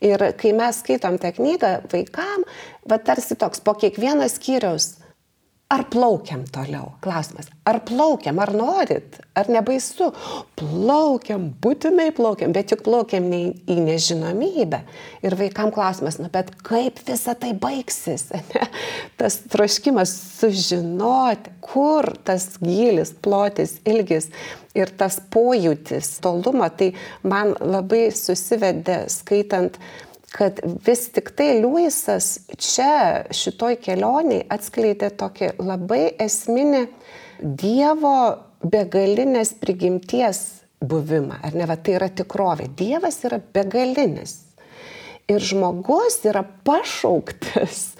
Ir 0.05 0.31
kai 0.37 0.53
mes 0.53 0.85
skaitom 0.85 1.17
tą 1.23 1.33
knygą 1.41 1.75
vaikam, 1.89 2.45
va 2.85 3.01
tarsi 3.01 3.41
toks 3.41 3.65
po 3.65 3.73
kiekvieno 3.81 4.29
skyriaus 4.29 4.99
Ar 5.69 5.83
plaukiam 5.93 6.47
toliau? 6.49 6.95
Klausimas. 7.05 7.51
Ar 7.69 7.83
plaukiam, 7.85 8.39
ar 8.41 8.55
norit, 8.57 9.19
ar 9.37 9.51
nebaisu? 9.53 10.07
Plaukiam, 10.57 11.51
būtinai 11.61 12.07
plaukiam, 12.17 12.55
bet 12.57 12.73
juk 12.73 12.87
plaukiam 12.87 13.27
ne 13.29 13.43
į 13.69 13.77
nežinomybę. 13.85 14.81
Ir 15.29 15.37
vaikam 15.37 15.69
klausimas, 15.77 16.17
nu 16.23 16.31
bet 16.33 16.55
kaip 16.65 17.03
visa 17.05 17.37
tai 17.37 17.53
baigsis? 17.53 18.31
Ne? 18.49 18.65
Tas 19.21 19.37
troškimas 19.53 20.09
sužinoti, 20.39 21.53
kur 21.61 22.07
tas 22.25 22.55
gilis, 22.63 23.13
plotis, 23.13 23.77
ilgis 23.85 24.31
ir 24.79 24.89
tas 24.97 25.19
pojūtis, 25.35 26.15
tolumo, 26.25 26.71
tai 26.73 26.95
man 27.29 27.53
labai 27.61 28.07
susivedė 28.15 29.03
skaitant 29.13 29.77
kad 30.33 30.61
vis 30.87 31.09
tik 31.13 31.31
tai 31.37 31.61
Liujisas 31.61 32.39
čia 32.59 33.25
šitoj 33.35 33.79
kelioniai 33.85 34.45
atskleidė 34.53 35.11
tokį 35.19 35.55
labai 35.63 36.05
esminį 36.21 36.85
Dievo 37.39 38.19
begalinės 38.67 39.55
prigimties 39.61 40.41
buvimą. 40.83 41.39
Ar 41.47 41.55
ne, 41.55 41.69
va, 41.71 41.79
tai 41.79 41.95
yra 41.99 42.09
tikrovė. 42.11 42.67
Dievas 42.79 43.23
yra 43.27 43.39
begalinis. 43.55 44.41
Ir 45.29 45.45
žmogus 45.45 46.23
yra 46.27 46.43
pašauktas 46.65 47.93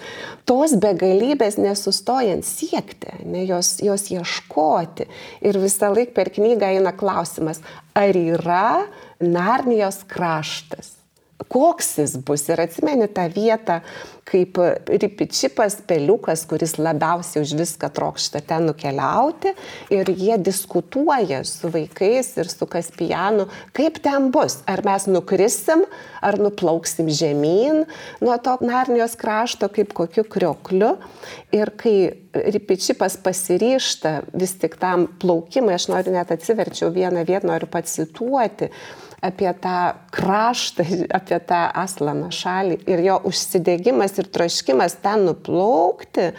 tos 0.49 0.73
begalybės 0.81 1.59
nesustojant 1.61 2.45
siekti, 2.45 3.19
ne, 3.21 3.43
jos, 3.45 3.75
jos 3.85 4.07
ieškoti. 4.09 5.05
Ir 5.45 5.61
visą 5.61 5.93
laiką 5.93 6.15
per 6.17 6.33
knygą 6.33 6.73
eina 6.75 6.95
klausimas, 6.97 7.61
ar 7.93 8.17
yra 8.17 8.87
Narnijos 9.21 10.01
kraštas 10.09 10.98
koks 11.47 11.97
jis 11.97 12.17
bus. 12.25 12.43
Ir 12.49 12.61
atsimeni 12.61 13.07
tą 13.11 13.27
vietą, 13.31 13.79
kaip 14.29 14.59
ripičipas 14.89 15.79
peliukas, 15.89 16.43
kuris 16.49 16.75
labiausiai 16.77 17.43
už 17.45 17.55
viską 17.57 17.89
trokšta 17.95 18.41
ten 18.45 18.67
nukeliauti. 18.69 19.53
Ir 19.93 20.11
jie 20.11 20.37
diskutuoja 20.37 21.41
su 21.47 21.71
vaikais 21.73 22.35
ir 22.37 22.51
su 22.51 22.67
Kaspijanu, 22.69 23.47
kaip 23.73 24.01
ten 24.03 24.29
bus. 24.33 24.59
Ar 24.69 24.83
mes 24.85 25.07
nukrisim, 25.09 25.85
ar 26.21 26.37
nuplauksim 26.41 27.09
žemyn 27.09 27.85
nuo 28.21 28.37
to 28.43 28.57
Narnijos 28.61 29.15
krašto 29.19 29.71
kaip 29.73 29.95
kokiu 29.97 30.27
kriokliu. 30.27 30.97
Ir 31.55 31.71
kai 31.79 31.95
ripičipas 32.33 33.17
pasiryšta 33.23 34.19
vis 34.37 34.53
tik 34.61 34.75
tam 34.81 35.07
plaukimui, 35.21 35.73
aš 35.73 35.87
noriu 35.89 36.13
net 36.13 36.29
atsiverčiau 36.35 36.91
vieną 36.93 37.23
vietą, 37.25 37.47
noriu 37.49 37.69
pacituoti 37.71 38.69
apie 39.21 39.53
tą 39.61 39.77
kraštą, 40.15 40.85
apie 41.19 41.39
tą 41.39 41.61
Aslano 41.83 42.31
šalį 42.33 42.79
ir 42.89 43.05
jo 43.05 43.19
užsidegimas 43.29 44.17
ir 44.21 44.29
troškimas 44.33 44.99
ten 45.03 45.27
nuplaukti, 45.29 46.31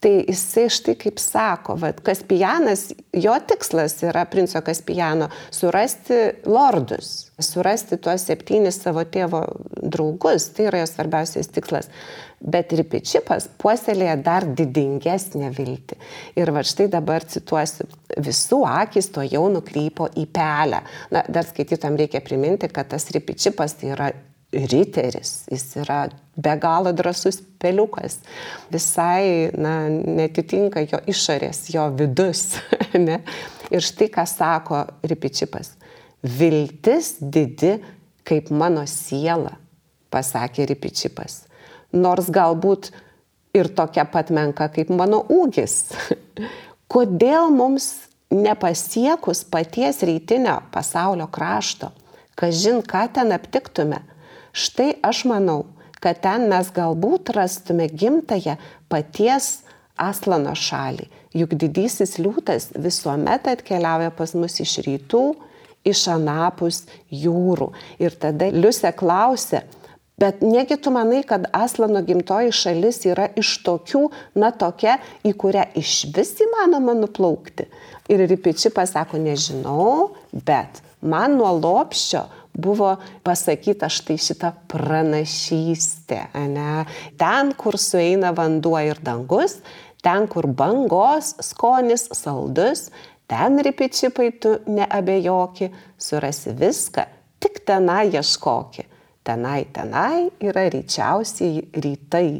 Tai 0.00 0.12
jisai 0.24 0.70
štai 0.72 0.94
kaip 0.96 1.18
sako, 1.20 1.74
vad, 1.76 1.98
Kaspijanas, 2.00 2.86
jo 3.12 3.34
tikslas 3.44 3.98
yra 4.00 4.22
princo 4.32 4.62
Kaspijano 4.64 5.26
surasti 5.52 6.20
lordus, 6.48 7.28
surasti 7.36 7.98
tuos 8.00 8.24
septynis 8.24 8.78
savo 8.80 9.04
tėvo 9.04 9.42
draugus, 9.76 10.46
tai 10.56 10.70
yra 10.70 10.80
jo 10.80 10.88
svarbiausias 10.88 11.52
tikslas. 11.52 11.90
Bet 12.40 12.72
Ripičipas 12.72 13.50
puoselėja 13.60 14.16
dar 14.24 14.46
didingesnę 14.48 15.52
viltį. 15.52 16.00
Ir 16.40 16.54
va 16.56 16.64
štai 16.64 16.88
dabar 16.88 17.26
cituosiu, 17.28 17.84
visų 18.16 18.62
akis 18.70 19.12
to 19.12 19.26
jau 19.28 19.44
nukrypo 19.52 20.08
į 20.16 20.24
pelę. 20.32 20.80
Na, 21.12 21.26
dar 21.28 21.44
skaitytam 21.44 22.00
reikia 22.00 22.24
priminti, 22.24 22.72
kad 22.72 22.88
tas 22.94 23.10
Ripičipas 23.12 23.76
tai 23.76 23.92
yra 23.92 24.08
riteris, 24.52 25.44
jis 25.50 25.76
yra 25.78 26.08
be 26.36 26.54
galo 26.58 26.92
drasus 26.92 27.38
peliukas, 27.60 28.18
visai 28.72 29.50
na, 29.54 29.74
netitinka 29.88 30.82
jo 30.90 31.00
išorės, 31.10 31.68
jo 31.74 31.88
vidus. 31.98 32.46
Ne? 32.90 33.20
Ir 33.70 33.84
štai 33.86 34.08
ką 34.10 34.24
sako 34.26 34.80
Ripičipas. 35.06 35.76
Viltis 36.26 37.12
didi 37.22 37.76
kaip 38.26 38.48
mano 38.50 38.82
siela, 38.90 39.52
pasakė 40.10 40.66
Ripičipas. 40.72 41.44
Nors 41.94 42.26
galbūt 42.34 42.90
ir 43.54 43.70
tokia 43.78 44.08
pat 44.10 44.34
menka 44.34 44.66
kaip 44.74 44.90
mano 44.90 45.22
ūgis. 45.30 45.92
Kodėl 46.90 47.54
mums 47.54 47.92
nepasiekus 48.34 49.44
paties 49.46 50.02
rytinio 50.06 50.60
pasaulio 50.74 51.30
krašto, 51.30 51.90
kažin 52.34 52.82
ką 52.82 53.06
ten 53.14 53.30
aptiktume, 53.34 54.02
Štai 54.52 54.94
aš 55.06 55.24
manau, 55.30 55.64
kad 56.00 56.22
ten 56.24 56.48
mes 56.50 56.70
galbūt 56.74 57.32
rastume 57.36 57.88
gimtają 57.88 58.56
paties 58.90 59.60
Aslano 60.00 60.54
šalį. 60.56 61.06
Juk 61.36 61.52
didysis 61.60 62.16
liūtas 62.18 62.70
visuomet 62.74 63.46
atkeliauja 63.50 64.10
pas 64.16 64.32
mus 64.34 64.56
iš 64.64 64.78
rytų, 64.86 65.24
iš 65.86 66.06
anapus 66.12 66.86
jūrų. 67.12 67.70
Ir 68.00 68.16
tada 68.20 68.48
Liusė 68.52 68.94
klausė, 68.96 69.62
bet 70.20 70.40
negi 70.44 70.78
tu 70.80 70.92
manai, 70.94 71.20
kad 71.28 71.46
Aslano 71.56 72.02
gimtoji 72.04 72.52
šalis 72.56 73.04
yra 73.08 73.28
iš 73.40 73.58
tokių, 73.66 74.06
na 74.40 74.50
tokia, 74.56 74.98
į 75.24 75.34
kurią 75.36 75.68
iš 75.80 76.08
vis 76.16 76.34
įmanoma 76.42 76.96
nuplaukti. 76.98 77.68
Ir 78.10 78.24
Ripiči 78.26 78.72
pasako, 78.74 79.20
nežinau, 79.22 80.16
bet 80.32 80.82
man 81.00 81.38
nuo 81.38 81.52
lopščio 81.60 82.24
buvo 82.62 82.94
pasakyta 83.26 83.88
štai 83.92 84.16
šita 84.20 84.52
pranašystė. 84.70 86.20
Ne? 86.52 86.84
Ten, 87.20 87.54
kur 87.58 87.78
sueina 87.80 88.34
vanduo 88.36 88.78
ir 88.84 89.00
dangus, 89.04 89.58
ten, 90.04 90.28
kur 90.30 90.46
bangos 90.46 91.34
skonis 91.44 92.08
saldus, 92.16 92.88
ten 93.30 93.60
ripičipai 93.64 94.30
tu 94.42 94.56
neabejoki, 94.70 95.70
surasi 96.00 96.54
viską, 96.58 97.06
tik 97.42 97.62
tenai 97.68 98.08
ieškoki. 98.12 98.86
Tenai, 99.24 99.66
tenai 99.74 100.30
yra 100.40 100.64
ryčiausiai 100.72 101.66
rytai. 101.76 102.30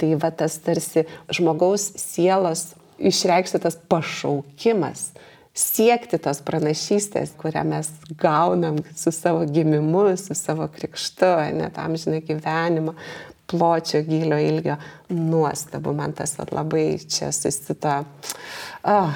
Tai 0.00 0.10
va 0.22 0.30
tas 0.32 0.54
tarsi 0.64 1.02
žmogaus 1.28 1.90
sielos 2.00 2.70
išreikštas 2.96 3.76
pašaukimas 3.90 5.10
siekti 5.56 6.18
tos 6.22 6.40
pranašystės, 6.46 7.34
kurią 7.40 7.64
mes 7.68 7.90
gaunam 8.20 8.80
su 8.96 9.12
savo 9.14 9.44
gimimu, 9.48 10.10
su 10.20 10.36
savo 10.38 10.68
krikštu, 10.70 11.32
net 11.58 11.78
amžinai 11.80 12.22
gyvenimo, 12.26 12.94
pločio, 13.50 14.02
gilio, 14.06 14.38
ilgio. 14.38 14.78
Nuostabu, 15.10 15.92
man 15.96 16.12
tas 16.14 16.36
vat, 16.38 16.52
labai 16.54 16.94
čia 17.10 17.32
susita 17.34 18.00
oh, 18.86 19.10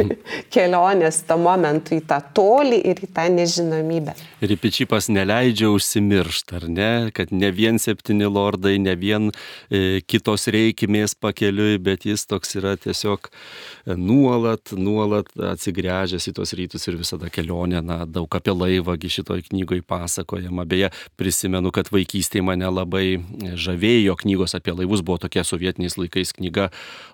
kelionės 0.54 1.22
to 1.28 1.38
momentu 1.40 1.96
į 1.96 2.02
tą 2.08 2.18
tolį 2.36 2.80
ir 2.90 3.00
į 3.02 3.08
tą 3.16 3.26
nežinomybę. 3.32 4.14
Ir 4.44 4.54
Pičipas 4.60 5.08
neleidžia 5.10 5.70
užsimiršti, 5.72 6.58
ar 6.58 6.66
ne, 6.70 6.90
kad 7.14 7.32
ne 7.34 7.50
vien 7.54 7.80
septyni 7.82 8.28
lordai, 8.28 8.76
ne 8.82 8.94
vien 8.98 9.30
e, 9.30 10.00
kitos 10.06 10.48
reikimės 10.52 11.16
pakeliui, 11.18 11.78
bet 11.82 12.06
jis 12.06 12.26
toks 12.28 12.54
yra 12.60 12.76
tiesiog 12.78 13.30
e, 13.30 13.96
nuolat, 13.98 14.74
nuolat 14.76 15.32
atsigręžęs 15.54 16.28
į 16.30 16.36
tos 16.38 16.54
rytus 16.58 16.86
ir 16.90 17.00
visada 17.00 17.32
kelionė, 17.32 17.82
na, 17.84 18.02
daug 18.06 18.30
apie 18.38 18.54
laivągi 18.54 19.10
šitoj 19.18 19.46
knygoje 19.50 19.82
pasakojama. 19.88 20.66
Beje, 20.68 20.92
prisimenu, 21.18 21.72
kad 21.74 21.90
vaikystėje 21.94 22.44
mane 22.46 22.68
labai 22.70 23.18
žavėjo 23.58 24.18
knygos 24.22 24.54
apie 24.58 24.76
laivus, 24.76 25.02
buvo 25.02 25.18
tokia 25.24 25.37
sovietiniais 25.46 25.98
laikais 25.98 26.34
knyga 26.36 26.68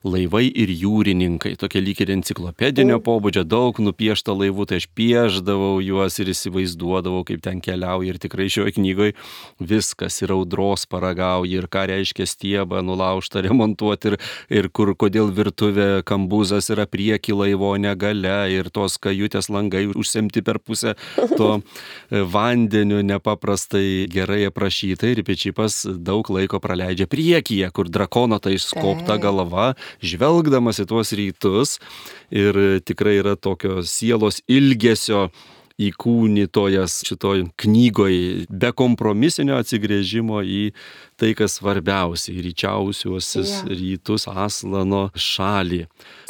Laivai 0.04 0.50
ir 0.52 0.69
jūrininkai, 0.69 1.54
tokia 1.57 1.81
lyg 1.81 2.00
ir 2.04 2.11
enciklopedinio 2.12 2.99
pobūdžio, 3.04 3.45
daug 3.49 3.78
nupiešta 3.81 4.35
laivų, 4.37 4.66
tai 4.69 4.83
aš 4.83 4.87
pieždavau 4.93 5.78
juos 5.81 6.18
ir 6.20 6.29
įsivaizduodavau, 6.35 7.22
kaip 7.25 7.40
ten 7.44 7.62
keliauja 7.64 8.12
ir 8.12 8.18
tikrai 8.20 8.51
šioje 8.53 8.75
knygoje 8.77 9.14
viskas 9.61 10.20
ir 10.20 10.35
audros 10.35 10.85
paragauja 10.90 11.62
ir 11.62 11.68
ką 11.72 11.87
reiškia 11.88 12.27
stiebą 12.29 12.83
nulaužta 12.85 13.40
remontuoti 13.46 14.12
ir, 14.12 14.18
ir 14.53 14.68
kur, 14.68 14.92
kodėl 14.98 15.33
virtuvė 15.35 16.05
kambuzas 16.05 16.68
yra 16.75 16.85
prieki 16.90 17.33
laivo 17.37 17.72
negale 17.81 18.37
ir 18.53 18.68
tos 18.75 18.98
kajutės 19.01 19.48
langai 19.48 19.87
užsemti 19.88 20.44
per 20.44 20.61
pusę 20.61 20.94
to 21.38 21.51
vandeniu 22.11 23.01
nepaprastai 23.05 24.07
gerai 24.12 24.44
aprašyta 24.51 25.09
ir 25.11 25.25
Pečipas 25.25 25.83
daug 25.88 26.29
laiko 26.29 26.61
praleidžia 26.61 27.09
priekyje, 27.11 27.70
kur 27.75 27.88
drakono 28.14 28.38
tai 28.38 28.59
skopta 28.59 29.18
galva, 29.18 29.74
žvelgdamas 30.03 30.79
į 30.79 30.87
tuos 30.87 31.12
rytus 31.12 31.81
ir 32.31 32.81
tikrai 32.87 33.18
yra 33.18 33.37
tokio 33.37 33.83
sielos 33.83 34.40
ilgesio 34.46 35.31
įkūnytojas 35.74 37.00
šitoj 37.03 37.48
knygoj 37.59 38.46
be 38.46 38.70
kompromisinio 38.79 39.57
atsigrėžimo 39.59 40.38
į 40.46 40.68
tai, 41.18 41.33
kas 41.35 41.57
svarbiausia, 41.59 42.31
į 42.31 42.44
ryčiausiuosius 42.46 43.50
ja. 43.50 43.62
rytus 43.72 44.29
Aslano 44.31 45.09
šalį. 45.18 45.81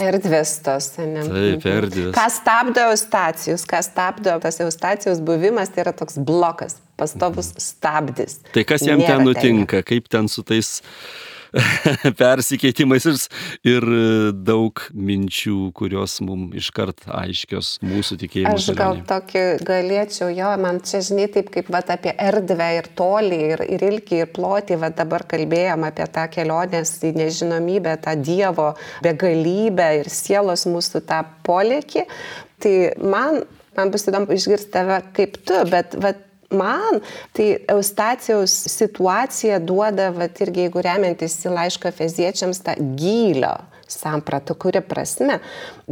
Erdvės 0.00 0.54
tos, 0.64 0.88
ne? 0.96 1.26
Taip, 1.28 1.68
erdvės. 1.68 2.14
Kas 2.16 2.40
stabdo 2.40 2.86
eustacijus, 2.94 3.66
kas 3.68 3.92
stabdo 3.92 4.38
tas 4.40 4.60
eustacijos 4.64 5.20
buvimas, 5.20 5.68
tai 5.68 5.84
yra 5.84 5.92
toks 5.92 6.16
blokas, 6.16 6.78
pastovus 6.96 7.52
mhm. 7.52 7.66
stabdis. 7.68 8.40
Tai 8.56 8.64
kas 8.64 8.88
jam 8.88 9.04
Nėra 9.04 9.18
ten 9.18 9.28
nutinka, 9.28 9.84
ten. 9.84 9.88
kaip 9.92 10.08
ten 10.08 10.32
su 10.32 10.46
tais 10.46 10.78
persikeitimais 12.20 13.06
ir, 13.08 13.18
ir 13.68 13.86
daug 14.46 14.80
minčių, 14.94 15.70
kurios 15.76 16.16
mums 16.24 16.56
iškart 16.58 17.06
aiškios 17.14 17.76
mūsų 17.84 18.18
tikėjimo. 18.24 18.54
Aš 18.54 18.70
gal 18.78 19.00
tokį 19.08 19.44
galėčiau, 19.66 20.30
jo, 20.34 20.50
man 20.60 20.80
čia 20.86 21.02
žinai 21.06 21.28
taip 21.34 21.50
kaip 21.54 21.70
vat, 21.74 21.92
apie 21.94 22.14
erdvę 22.26 22.70
ir 22.78 22.90
tolį, 22.98 23.40
ir, 23.54 23.64
ir 23.76 23.86
ilgį, 23.90 24.22
ir 24.24 24.32
plotį, 24.34 24.78
vat, 24.82 24.96
dabar 24.98 25.26
kalbėjom 25.30 25.86
apie 25.88 26.08
tą 26.14 26.26
kelionės 26.32 26.96
į 27.04 27.14
nežinomybę, 27.20 27.96
tą 28.04 28.16
Dievo 28.24 28.72
begalybę 29.04 29.90
ir 30.00 30.10
sielos 30.12 30.66
mūsų 30.70 31.04
tą 31.08 31.22
polėkį. 31.46 32.06
Tai 32.64 32.76
man, 33.02 33.42
man 33.76 33.90
bus 33.94 34.06
įdomu 34.08 34.34
išgirsti 34.34 34.72
tave 34.74 35.02
kaip 35.16 35.38
tu, 35.46 35.58
bet 35.70 35.98
vat, 36.00 36.23
man 36.52 37.00
tai 37.36 37.48
Eustacijaus 37.70 38.54
situacija 38.72 39.60
duoda, 39.62 40.10
va 40.14 40.28
irgi 40.28 40.66
jeigu 40.66 40.82
remiantis 40.84 41.38
į 41.44 41.54
laišką 41.54 41.92
feziečiams, 41.94 42.62
tą 42.64 42.76
gylio 42.98 43.56
sampratą, 43.90 44.56
kuri 44.58 44.80
prasme, 44.84 45.38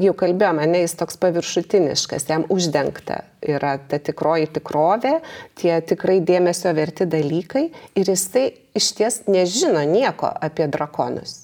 jau 0.01 0.15
kalbėjome, 0.19 0.67
ne 0.71 0.83
jis 0.83 0.97
toks 0.99 1.19
paviršutiniškas, 1.23 2.27
jam 2.31 2.47
uždengta 2.53 3.23
yra 3.45 3.77
ta 3.89 4.01
tikroji 4.03 4.49
tikrovė, 4.57 5.19
tie 5.61 5.77
tikrai 5.87 6.21
dėmesio 6.25 6.73
verti 6.77 7.07
dalykai 7.11 7.69
ir 7.99 8.13
jisai 8.15 8.49
iš 8.79 8.93
ties 8.99 9.23
nežino 9.29 9.85
nieko 9.89 10.31
apie 10.33 10.69
drakonus 10.73 11.42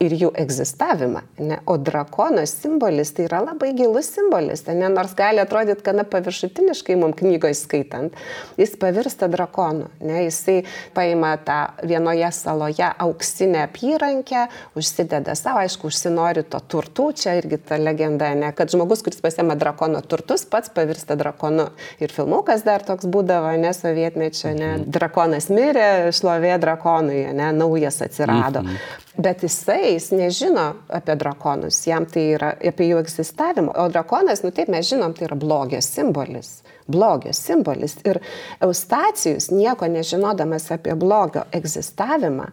ir 0.00 0.14
jų 0.16 0.30
egzistavimą. 0.40 1.20
Ne? 1.44 1.58
O 1.68 1.76
drakono 1.76 2.42
simbolis 2.48 3.12
tai 3.16 3.26
yra 3.26 3.42
labai 3.44 3.74
gilus 3.76 4.08
simbolis, 4.14 4.62
ne? 4.68 4.88
nors 4.88 5.12
gali 5.16 5.42
atrodyti 5.42 5.84
gana 5.84 6.06
paviršutiniškai 6.08 6.96
mums 6.96 7.18
knygoje 7.20 7.58
skaitant, 7.58 8.16
jis 8.60 8.72
pavirsta 8.80 9.28
drakonu. 9.30 9.90
Ne? 10.00 10.22
Jisai 10.24 10.62
paima 10.96 11.34
tą 11.44 11.58
vienoje 11.84 12.30
saloje 12.32 12.88
auksinę 13.04 13.66
apyrankę, 13.66 14.46
užsideda 14.78 15.36
savo, 15.36 15.60
aišku, 15.66 15.90
užsinori 15.92 16.46
to 16.48 16.62
turtų, 16.72 17.10
čia 17.20 17.36
irgi 17.42 17.60
ta 17.68 17.76
legenda, 17.80 18.32
ne? 18.38 18.54
kad 18.56 18.72
žmogus, 18.72 19.04
kuris 19.04 19.20
pasiema 19.20 19.58
drakono 19.60 20.00
turtus, 20.00 20.46
pats 20.48 20.72
pavirsta 20.72 21.18
drakonu. 21.20 21.68
Ir 22.00 22.14
filmukas 22.14 22.64
dar 22.64 22.86
toks 22.88 23.04
būdavo, 23.10 23.52
ne 23.60 23.74
sovietmečio, 23.76 24.54
ne? 24.56 24.72
Mhm. 24.78 24.88
Drakonas 24.96 25.50
mirė, 25.52 26.08
šlovė 26.16 26.56
drakonui, 26.62 27.22
ne? 27.36 27.52
naujas 27.52 28.00
atsirado. 28.08 28.64
Mhm. 28.64 29.06
Bet 29.20 29.42
jisai, 29.42 29.89
jis 29.92 30.10
nežino 30.14 30.66
apie 30.88 31.16
drakonus, 31.20 31.78
jam 31.86 32.06
tai 32.06 32.26
yra 32.36 32.52
apie 32.70 32.90
jų 32.90 33.00
egzistavimą. 33.02 33.74
O 33.78 33.88
drakonas, 33.92 34.44
nu 34.44 34.52
taip 34.54 34.70
mes 34.72 34.88
žinom, 34.88 35.14
tai 35.16 35.28
yra 35.28 35.38
blogio 35.38 35.80
simbolis. 35.84 36.60
Blogio 36.90 37.32
simbolis. 37.36 37.98
Ir 38.04 38.18
Eustacijus, 38.62 39.50
nieko 39.54 39.88
nežinodamas 39.90 40.70
apie 40.74 40.96
blogio 40.98 41.44
egzistavimą, 41.54 42.48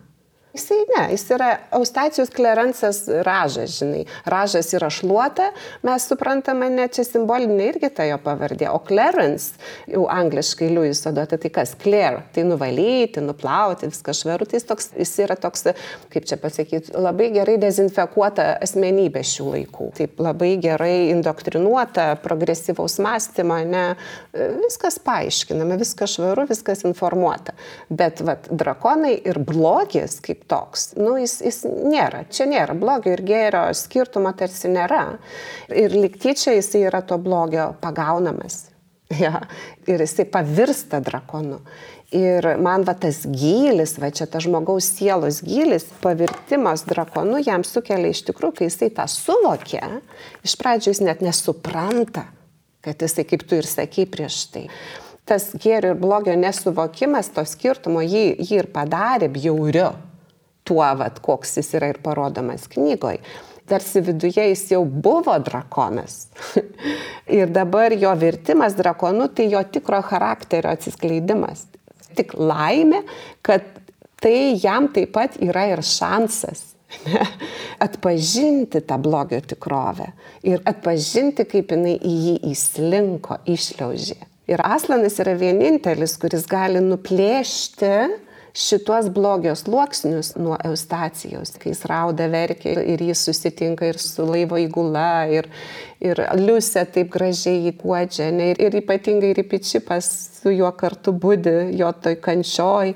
Jisai 0.55 0.77
ne, 0.89 1.01
jis 1.11 1.25
yra 1.35 1.47
Eustacijus 1.75 2.29
Kleransas 2.33 3.03
ražas, 3.27 3.75
žinai. 3.77 4.05
Ražas 4.25 4.71
yra 4.73 4.87
šluota, 4.89 5.51
mes 5.85 6.05
suprantame, 6.09 6.69
ne 6.73 6.87
čia 6.89 7.03
simbolinė 7.05 7.67
irgi 7.73 7.89
ta 7.93 8.07
jo 8.07 8.15
pavardė, 8.23 8.69
o 8.71 8.79
Clarence, 8.87 9.59
jau 9.91 10.05
angliškai 10.09 10.69
Liujiso 10.71 11.11
duota, 11.13 11.37
tai 11.37 11.51
kas? 11.53 11.75
Claire, 11.77 12.23
tai 12.33 12.45
nuvalyti, 12.47 13.21
nuplauti, 13.21 13.89
viskas 13.91 14.23
švaru, 14.23 14.47
tai 14.47 14.57
jis, 14.57 14.65
toks, 14.71 14.89
jis 14.97 15.13
yra 15.27 15.37
toks, 15.37 15.67
kaip 16.15 16.25
čia 16.31 16.39
pasakyti, 16.41 16.95
labai 16.95 17.29
gerai 17.35 17.59
dezinfekuota 17.61 18.47
asmenybė 18.65 19.25
šių 19.27 19.47
laikų. 19.51 19.91
Taip 19.99 20.23
labai 20.23 20.55
gerai 20.63 21.11
indoktrinuota, 21.11 22.07
progresyvaus 22.23 22.97
mąstymo, 23.03 23.59
ne, 23.67 23.85
viskas 24.63 24.97
paaiškinama, 25.05 25.77
viskas 25.83 26.17
švaru, 26.17 26.47
viskas 26.49 26.85
informuota. 26.87 27.53
Bet 27.93 28.25
vat, 28.25 28.49
drakonai 28.49 29.13
ir 29.27 29.43
blogis, 29.43 30.17
kaip 30.23 30.36
toks. 30.49 30.91
Nu, 30.99 31.15
jis, 31.19 31.39
jis 31.45 31.61
nėra. 31.65 32.25
Čia 32.31 32.47
nėra 32.49 32.75
blogio 32.77 33.15
ir 33.15 33.23
gėrio 33.25 33.65
skirtumo 33.77 34.33
tarsi 34.37 34.71
nėra. 34.71 35.17
Ir 35.73 35.95
liktyčia 35.95 36.55
jis 36.57 36.73
yra 36.79 37.01
to 37.05 37.19
blogio 37.21 37.73
pagaunamas. 37.83 38.67
Ja. 39.23 39.45
Ir 39.87 40.01
jisai 40.03 40.25
pavirsta 40.27 40.99
drakonu. 40.99 41.61
Ir 42.15 42.45
man 42.63 42.85
va 42.87 42.93
tas 42.95 43.25
gylis, 43.27 43.97
va 43.99 44.07
čia 44.15 44.29
ta 44.31 44.39
žmogaus 44.43 44.85
sielos 44.95 45.41
gylis, 45.43 45.83
pavirtimas 46.03 46.85
drakonu 46.87 47.41
jam 47.43 47.65
sukelia 47.67 48.13
iš 48.13 48.21
tikrųjų, 48.29 48.55
kai 48.55 48.69
jisai 48.69 48.87
tą 48.95 49.03
suvokia, 49.11 49.89
iš 50.47 50.55
pradžių 50.59 50.93
jis 50.93 51.03
net 51.03 51.23
nesupranta, 51.25 52.29
kad 52.83 53.03
jisai, 53.03 53.27
kaip 53.27 53.43
tu 53.43 53.59
ir 53.59 53.67
sakei 53.67 54.07
prieš 54.07 54.39
tai, 54.53 54.63
tas 55.27 55.49
gėrio 55.59 55.91
ir 55.91 55.99
blogio 55.99 56.37
nesuvokimas, 56.39 57.33
to 57.35 57.43
skirtumo 57.43 57.99
jį, 58.05 58.37
jį 58.39 58.61
ir 58.61 58.71
padarė 58.71 59.27
bjauriu 59.27 59.89
tuo, 60.67 60.85
vat, 60.99 61.21
koks 61.23 61.57
jis 61.59 61.73
yra 61.79 61.91
ir 61.93 62.01
parodomas 62.03 62.67
knygoje. 62.71 63.23
Tarsi 63.67 63.99
viduje 64.03 64.45
jis 64.47 64.63
jau 64.71 64.83
buvo 64.87 65.35
drakonas. 65.43 66.29
ir 67.39 67.51
dabar 67.51 67.95
jo 67.95 68.13
virtimas 68.19 68.77
drakonu 68.77 69.27
tai 69.35 69.49
jo 69.51 69.63
tikro 69.71 69.99
charakterio 70.07 70.71
atsiskleidimas. 70.71 71.65
Tik 72.15 72.37
laimė, 72.39 73.03
kad 73.45 73.65
tai 74.23 74.55
jam 74.61 74.87
taip 74.93 75.11
pat 75.17 75.35
yra 75.43 75.67
ir 75.73 75.83
šansas 75.85 76.77
ne, 77.05 77.25
atpažinti 77.85 78.81
tą 78.87 78.97
blogio 79.01 79.39
tikrovę 79.41 80.11
ir 80.47 80.63
atpažinti, 80.65 81.45
kaip 81.49 81.73
jinai 81.75 81.97
į 81.97 82.15
jį 82.25 82.35
įslinko, 82.53 83.41
išliaužė. 83.49 84.19
Ir 84.47 84.63
Aslanas 84.63 85.17
yra 85.19 85.33
vienintelis, 85.35 86.15
kuris 86.21 86.45
gali 86.47 86.79
nuplėšti 86.83 87.91
šituos 88.57 89.09
blogio 89.13 89.55
sluoksnius 89.55 90.35
nuo 90.35 90.57
Eustacijos, 90.65 91.53
kai 91.61 91.71
jis 91.71 91.83
rauda 91.85 92.25
verkia 92.31 92.81
ir 92.81 93.01
jis 93.05 93.21
susitinka 93.27 93.85
ir 93.85 93.99
su 94.01 94.25
laivo 94.25 94.57
įgula, 94.57 95.27
ir, 95.29 95.49
ir 96.01 96.21
Liusė 96.39 96.87
taip 96.93 97.11
gražiai 97.13 97.67
jį 97.67 97.75
kuodžia, 97.77 98.31
ne, 98.33 98.51
ir, 98.53 98.61
ir 98.65 98.79
ypatingai 98.81 99.35
ir 99.35 99.43
Pičipas 99.51 100.09
su 100.39 100.53
juo 100.55 100.71
kartu 100.79 101.13
būdi, 101.13 101.55
jo 101.77 101.91
toj 102.01 102.17
kančioj, 102.23 102.95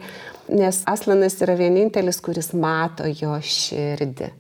nes 0.50 0.82
Aslanas 0.89 1.38
yra 1.45 1.56
vienintelis, 1.60 2.21
kuris 2.26 2.52
mato 2.58 3.06
jo 3.06 3.38
širdį. 3.38 4.32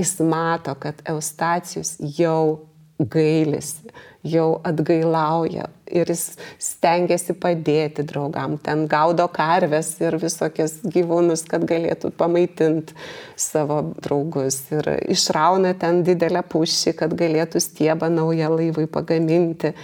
Jis 0.00 0.16
mato, 0.26 0.74
kad 0.80 1.04
Eustacijus 1.06 1.94
jau 2.16 2.64
gailisi, 2.98 3.92
jau 4.24 4.58
atgailauja 4.64 5.68
ir 5.94 6.08
jis 6.08 6.22
stengiasi 6.62 7.36
padėti 7.38 8.04
draugam, 8.08 8.56
ten 8.58 8.86
gaudo 8.90 9.26
karves 9.32 9.92
ir 10.02 10.16
visokius 10.20 10.78
gyvūnus, 10.82 11.44
kad 11.48 11.66
galėtų 11.68 12.10
pamaitinti 12.18 12.96
savo 13.36 13.82
draugus. 14.04 14.62
Ir 14.72 14.88
išrauna 15.12 15.74
ten 15.78 16.02
didelę 16.06 16.44
pušį, 16.48 16.96
kad 17.02 17.14
galėtų 17.18 17.62
stiebą 17.62 18.08
naują 18.12 18.50
laivui 18.56 18.88
pagaminti. 18.90 19.74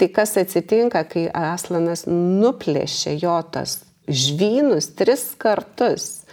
Tai 0.00 0.08
kas 0.16 0.34
atsitinka, 0.40 1.04
kai 1.04 1.26
Aslanas 1.28 2.06
nuplėšė 2.08 3.18
jo 3.20 3.36
tas 3.52 3.82
žvynus 4.08 4.88
tris 4.96 5.28
kartus, 5.38 6.24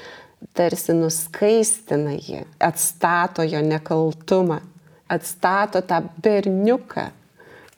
tarsi 0.55 0.95
nuskaistina 0.95 2.15
jį, 2.15 2.45
atstato 2.63 3.43
jo 3.43 3.59
nekaltumą 3.65 4.61
atstato 5.07 5.81
tą 5.81 6.01
berniuką, 6.23 7.09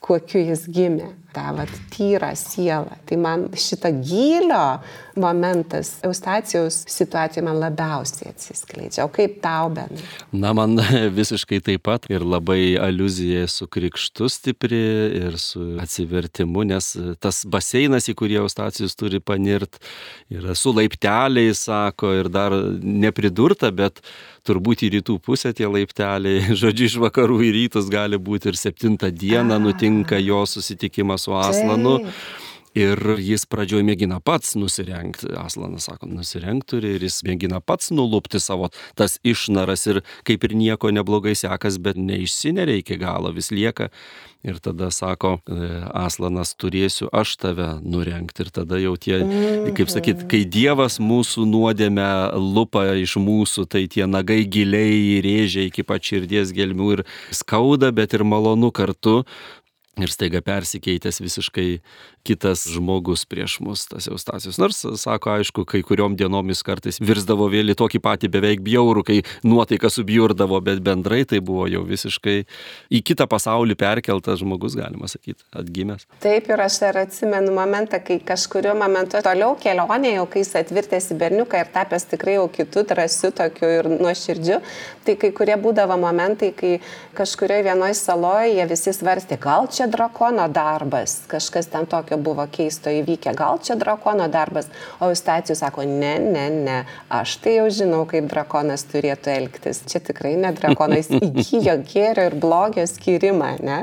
kokiu 0.10 0.42
jis 0.42 0.66
gimė, 0.74 1.12
tą 1.36 1.52
vat, 1.58 1.72
tyrą 1.94 2.32
sielą. 2.38 2.98
Tai 3.06 3.18
man 3.22 3.46
šitą 3.54 3.92
gylio 4.02 4.80
momentas 5.20 5.98
Eustacijos 6.06 6.82
situacija 6.90 7.44
man 7.46 7.60
labiausiai 7.62 8.32
atsiskleidžia. 8.32 9.06
O 9.06 9.12
kaip 9.14 9.38
tau, 9.44 9.70
Ben? 9.74 10.02
Na, 10.34 10.54
man 10.58 10.80
visiškai 11.20 11.62
taip 11.66 11.86
pat 11.86 12.08
ir 12.10 12.26
labai 12.26 12.78
aluzija 12.82 13.46
su 13.52 13.68
krikštu 13.70 14.30
stipri 14.34 14.82
ir 15.20 15.38
su 15.42 15.62
atsivertimu, 15.82 16.66
nes 16.72 16.92
tas 17.22 17.44
baseinas, 17.46 18.10
į 18.10 18.18
kurį 18.18 18.42
Eustacijus 18.44 18.98
turi 18.98 19.22
panirt, 19.22 19.78
yra 20.34 20.58
su 20.58 20.74
laipteliais, 20.74 21.62
sako, 21.70 22.16
ir 22.24 22.32
dar 22.34 22.56
nepridurta, 22.82 23.70
bet 23.76 24.02
turbūt 24.50 24.84
į 24.88 24.92
rytų 24.98 25.20
pusę 25.24 25.54
tie 25.56 25.70
laipteliai, 25.70 26.50
žodžiu, 26.62 26.90
iš 26.90 27.00
vakarų 27.06 27.40
į 27.48 27.56
rytus 27.62 27.90
gali 27.94 28.20
būti 28.20 28.52
ir 28.52 28.60
septintą 28.60 29.14
dieną 29.14 29.62
nutinka 29.64 30.20
jo 30.22 30.44
susitikimas 30.50 31.28
su 31.28 31.38
Aslanu. 31.38 32.00
Taip. 32.04 32.48
Ir 32.78 33.00
jis 33.18 33.48
pradžioje 33.50 33.82
mėgina 33.82 34.20
pats 34.22 34.54
nusirengti, 34.60 35.32
Aslanas 35.42 35.88
sako, 35.90 36.06
nusirengti 36.14 36.76
turi 36.76 36.92
ir 36.98 37.06
jis 37.08 37.24
mėgina 37.26 37.64
pats 37.66 37.90
nulupti 37.90 38.38
savo 38.38 38.70
tas 39.00 39.18
išnaras 39.26 39.88
ir 39.90 40.02
kaip 40.28 40.46
ir 40.46 40.54
nieko 40.54 40.92
neblogai 40.94 41.34
sekas, 41.34 41.80
bet 41.82 41.98
neišsineria 41.98 42.78
iki 42.84 43.00
galo, 43.02 43.34
vis 43.34 43.50
lieka. 43.50 43.90
Ir 44.46 44.56
tada 44.64 44.88
sako, 44.94 45.34
e, 45.52 45.66
Aslanas 46.00 46.54
turėsiu 46.56 47.10
aš 47.12 47.34
tave 47.42 47.68
nurengti. 47.84 48.46
Ir 48.46 48.52
tada 48.56 48.78
jau 48.80 48.94
tie, 48.96 49.18
kaip 49.76 49.92
sakyt, 49.92 50.24
kai 50.32 50.46
Dievas 50.48 50.96
mūsų 51.04 51.44
nuodėmę 51.50 52.38
lupa 52.38 52.86
iš 52.96 53.18
mūsų, 53.20 53.66
tai 53.68 53.88
tie 53.92 54.06
nagai 54.08 54.46
giliai 54.48 55.20
rėžia 55.26 55.68
iki 55.68 55.84
pačirdies 55.84 56.54
gelmių 56.56 56.92
ir 57.00 57.04
skauda, 57.36 57.92
bet 57.92 58.16
ir 58.16 58.24
malonu 58.24 58.72
kartu 58.72 59.26
ir 60.04 60.12
staiga 60.12 60.42
persikeitęs 60.46 61.20
visiškai 61.24 61.80
kitas 62.24 62.66
žmogus 62.70 63.26
prieš 63.30 63.60
mus, 63.64 63.86
tas 63.90 64.08
Eustacijus. 64.12 64.60
Nors, 64.62 64.82
sako, 65.02 65.34
aišku, 65.38 65.66
kai 65.70 65.82
kuriom 65.86 66.16
dienomis 66.20 66.64
kartais 66.66 67.00
virsdavo 67.02 67.50
vėl 67.52 67.74
į 67.74 67.78
tokį 67.80 68.02
patį 68.04 68.32
beveik 68.34 68.64
bjaurų, 68.66 69.04
kai 69.08 69.20
nuotaika 69.48 69.92
subjurdavo, 69.94 70.60
bet 70.64 70.82
bendrai 70.86 71.24
tai 71.30 71.42
buvo 71.46 71.68
jau 71.70 71.84
visiškai 71.88 72.38
į 72.94 73.02
kitą 73.06 73.28
pasaulį 73.30 73.78
perkeltas 73.80 74.42
žmogus, 74.42 74.78
galima 74.80 75.10
sakyti, 75.12 75.44
atgimęs. 75.56 76.08
Taip 76.24 76.50
ir 76.52 76.64
aš 76.66 76.80
dar 76.84 77.02
atsimenu 77.04 77.54
momentą, 77.56 78.02
kai 78.04 78.20
kažkurio 78.26 78.76
momentu 78.78 79.22
toliau 79.26 79.56
kelionė, 79.60 80.16
jau 80.18 80.26
kai 80.32 80.44
jis 80.44 80.56
atvirtėsi 80.64 81.18
berniuką 81.20 81.64
ir 81.64 81.72
tapęs 81.74 82.08
tikrai 82.14 82.38
jau 82.40 82.48
kitų 82.54 82.86
drąsių 82.90 83.34
tokių 83.40 83.72
ir 83.78 83.92
nuoširdžių, 83.96 84.60
tai 85.06 85.18
kai 85.20 85.32
kurie 85.36 85.58
būdavo 85.60 85.98
momentai, 86.00 86.52
kai 86.56 86.78
kažkurioje 87.18 87.68
vienoje 87.70 87.98
saloje 88.00 88.56
jie 88.56 88.66
visi 88.70 88.94
svarstė, 88.96 89.38
gal 89.42 89.68
čia 89.74 89.88
drakono 89.92 90.48
darbas, 90.52 91.20
kažkas 91.30 91.70
ten 91.72 91.88
tokio 91.90 92.09
buvo 92.18 92.46
keisto 92.52 92.92
įvykę, 92.94 93.34
gal 93.38 93.60
čia 93.64 93.76
drakono 93.80 94.28
darbas, 94.32 94.70
o 95.00 95.10
Eustacijus 95.10 95.62
sako, 95.64 95.84
ne, 95.84 96.14
ne, 96.20 96.46
ne, 96.50 96.78
aš 97.10 97.38
tai 97.44 97.56
jau 97.58 97.68
žinau, 97.74 98.04
kaip 98.10 98.30
drakonas 98.32 98.86
turėtų 98.90 99.32
elgtis. 99.34 99.82
Čia 99.90 100.02
tikrai 100.10 100.36
ne 100.40 100.52
drakonas 100.56 101.12
įgyjo 101.28 101.76
gėrio 101.90 102.28
ir 102.30 102.38
blogio 102.40 102.86
skirimą, 102.90 103.52
ne, 103.66 103.80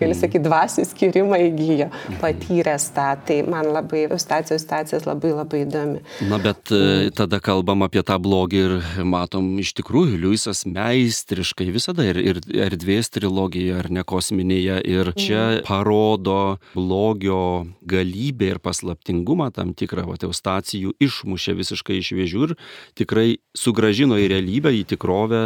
gali 0.00 0.16
sakyti, 0.18 0.44
dvasių 0.46 0.86
skirimą 0.90 1.40
įgyjo, 1.50 1.90
patyręs 2.22 2.90
tą, 2.96 3.08
tai 3.28 3.40
man 3.46 3.70
labai 3.74 4.06
Eustacijos 4.10 4.64
situacijas 4.64 5.06
labai 5.08 5.32
labai 5.34 5.62
įdomi. 5.64 6.02
Na, 6.30 6.40
bet 6.42 6.72
mm. 6.74 7.14
tada 7.18 7.40
kalbam 7.44 7.86
apie 7.86 8.02
tą 8.06 8.18
blogį 8.22 8.62
ir 8.66 8.76
matom 9.06 9.52
iš 9.62 9.74
tikrųjų, 9.78 10.18
Liujisas 10.26 10.64
meistriškai 10.68 11.68
visada 11.74 12.06
ir, 12.08 12.18
ir 12.18 12.42
erdvės 12.66 13.12
trilogija, 13.14 13.82
ar 13.82 13.90
ne 13.92 14.04
kosminėje, 14.06 14.80
ir 14.86 15.12
čia 15.16 15.36
čia 15.36 15.62
parodo 15.66 16.56
blogio 16.74 17.55
galybę 17.86 18.50
ir 18.52 18.58
paslaptingumą 18.62 19.50
tam 19.54 19.72
tikrą, 19.76 20.04
o 20.10 20.16
eustacijų 20.28 20.94
išmušė 21.02 21.54
visiškai 21.60 21.98
iš 22.00 22.12
vėžių 22.18 22.42
ir 22.48 22.54
tikrai 22.98 23.26
sugražino 23.56 24.18
į 24.20 24.28
realybę, 24.34 24.72
į 24.74 24.84
tikrovę 24.92 25.42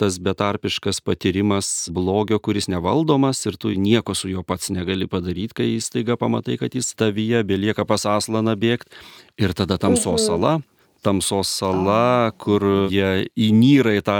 tas 0.00 0.18
betarpiškas 0.22 1.02
patyrimas 1.04 1.88
blogio, 1.92 2.40
kuris 2.42 2.68
nevaldomas 2.72 3.44
ir 3.46 3.58
tu 3.60 3.72
nieko 3.76 4.16
su 4.18 4.32
juo 4.32 4.42
pats 4.42 4.72
negali 4.74 5.06
padaryti, 5.06 5.56
kai 5.60 5.68
staiga 5.84 6.18
pamatai, 6.18 6.58
kad 6.60 6.74
jis 6.74 6.94
tavyje 6.98 7.44
belieka 7.46 7.86
pas 7.88 8.06
aslaną 8.08 8.56
bėgti 8.58 8.90
ir 9.38 9.54
tada 9.54 9.78
tamsos 9.78 10.20
mhm. 10.20 10.26
sala. 10.26 10.54
Tamsos 11.02 11.50
sala, 11.50 12.30
kur 12.38 12.62
jie 12.86 13.26
įnyra 13.34 13.96
į 13.98 14.02
tą 14.06 14.18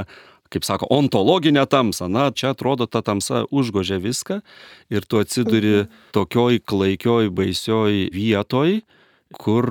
kaip 0.52 0.66
sako, 0.68 0.86
ontologinę 0.92 1.64
tamsą. 1.66 2.08
Na, 2.12 2.30
čia 2.30 2.52
atrodo, 2.52 2.86
ta 2.86 3.02
tamsa 3.02 3.44
užgožia 3.50 3.98
viską 4.02 4.40
ir 4.92 5.06
tu 5.08 5.22
atsiduri 5.22 5.74
mhm. 5.82 6.00
tokioj 6.12 6.60
klaikioj, 6.68 7.30
baisioj 7.32 8.08
vietoj 8.12 8.82
kur 9.32 9.66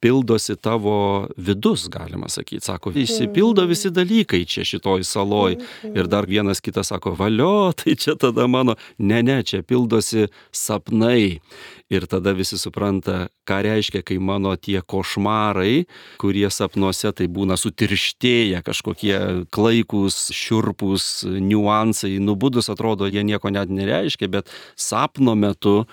pildosi 0.00 0.56
tavo 0.56 1.28
vidus, 1.36 1.88
galima 1.88 2.28
sakyti. 2.28 2.64
Sako, 2.64 2.92
išsipildo 2.94 3.66
visi 3.68 3.90
dalykai 3.90 4.44
čia 4.48 4.64
šitoj 4.64 5.04
saloj. 5.04 5.58
Ir 5.94 6.10
dar 6.10 6.26
vienas 6.26 6.60
kitas 6.60 6.90
sako, 6.92 7.14
valio, 7.18 7.72
tai 7.78 7.96
čia 7.96 8.16
tada 8.20 8.46
mano. 8.46 8.76
Ne, 8.98 9.22
ne, 9.22 9.42
čia 9.42 9.62
pildosi 9.62 10.28
sapnai. 10.52 11.40
Ir 11.86 12.08
tada 12.10 12.32
visi 12.34 12.58
supranta, 12.58 13.28
ką 13.46 13.60
reiškia, 13.62 14.02
kai 14.02 14.18
mano 14.18 14.56
tie 14.58 14.80
košmarai, 14.82 15.86
kurie 16.18 16.48
sapnuose 16.50 17.12
tai 17.14 17.28
būna 17.30 17.54
sutirštėję, 17.54 18.58
kažkokie 18.66 19.18
klaikus, 19.54 20.18
šiurpus, 20.34 21.22
niuansai, 21.22 22.16
nubudus 22.18 22.72
atrodo, 22.74 23.06
jie 23.06 23.22
nieko 23.22 23.54
net 23.54 23.70
nereiškia, 23.70 24.32
bet 24.34 24.50
sapno 24.74 25.38
metu 25.38 25.84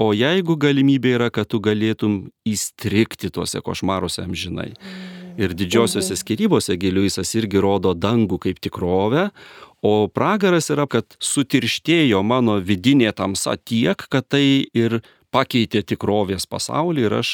O 0.00 0.12
jeigu 0.16 0.56
galimybė 0.56 1.16
yra, 1.18 1.30
kad 1.30 1.50
tu 1.52 1.60
galėtum 1.62 2.30
įstrikti 2.48 3.30
tuose 3.32 3.60
košmaruose 3.64 4.24
amžinai. 4.24 4.72
Ir 5.40 5.54
didžiosiuose 5.56 6.16
skirybose 6.18 6.76
Giliuisas 6.80 7.32
irgi 7.38 7.60
rodo 7.62 7.94
dangų 7.96 8.38
kaip 8.42 8.60
tikrovę, 8.60 9.30
o 9.82 10.08
pragaras 10.12 10.68
yra, 10.72 10.86
kad 10.86 11.16
sutirštėjo 11.22 12.20
mano 12.24 12.58
vidinė 12.60 13.12
tamsa 13.16 13.56
tiek, 13.56 13.96
kad 14.12 14.28
tai 14.28 14.68
ir 14.76 15.00
pakeitė 15.32 15.80
tikrovės 15.88 16.44
pasaulį 16.46 17.06
ir 17.06 17.14
aš 17.22 17.30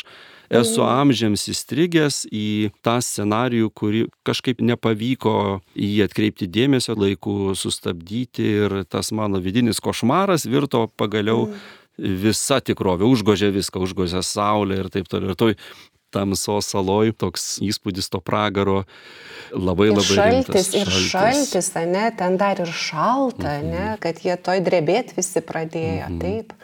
esu 0.61 0.85
amžiams 0.87 1.49
įstrigęs 1.51 2.23
į 2.31 2.71
tą 2.87 2.97
scenarijų, 3.05 3.73
kurį 3.75 4.05
kažkaip 4.27 4.63
nepavyko 4.65 5.35
į 5.75 5.91
jį 5.97 6.07
atkreipti 6.07 6.49
dėmesio, 6.49 6.97
laiku 6.97 7.57
sustabdyti 7.59 8.47
ir 8.63 8.79
tas 8.89 9.11
mano 9.13 9.43
vidinis 9.43 9.83
košmaras 9.85 10.47
virto 10.49 10.87
pagaliau 10.97 11.51
visa 11.99 12.61
tikrovė, 12.65 13.07
užgožė 13.09 13.51
viską, 13.55 13.83
užgožė 13.85 14.23
saulę 14.27 14.79
ir 14.85 14.91
taip 14.95 15.09
toliau. 15.11 15.35
Ir 15.35 15.39
toj 15.39 15.57
tamsos 16.15 16.71
saloj 16.73 17.13
toks 17.21 17.59
įspūdis 17.65 18.09
to 18.09 18.21
pragaro 18.25 18.83
labai 19.53 19.91
Ir 19.91 19.97
labai 19.99 20.15
šaltis, 20.17 20.71
rimtas. 20.73 20.75
ir 20.79 21.09
šaltis, 21.11 21.73
ne, 21.91 22.07
ten 22.17 22.39
dar 22.41 22.61
ir 22.65 22.71
šalta, 22.73 23.59
ne, 23.65 23.89
kad 24.01 24.21
jie 24.25 24.37
toj 24.41 24.63
drebėti 24.65 25.19
visi 25.19 25.43
pradėjo, 25.45 26.09
taip. 26.23 26.55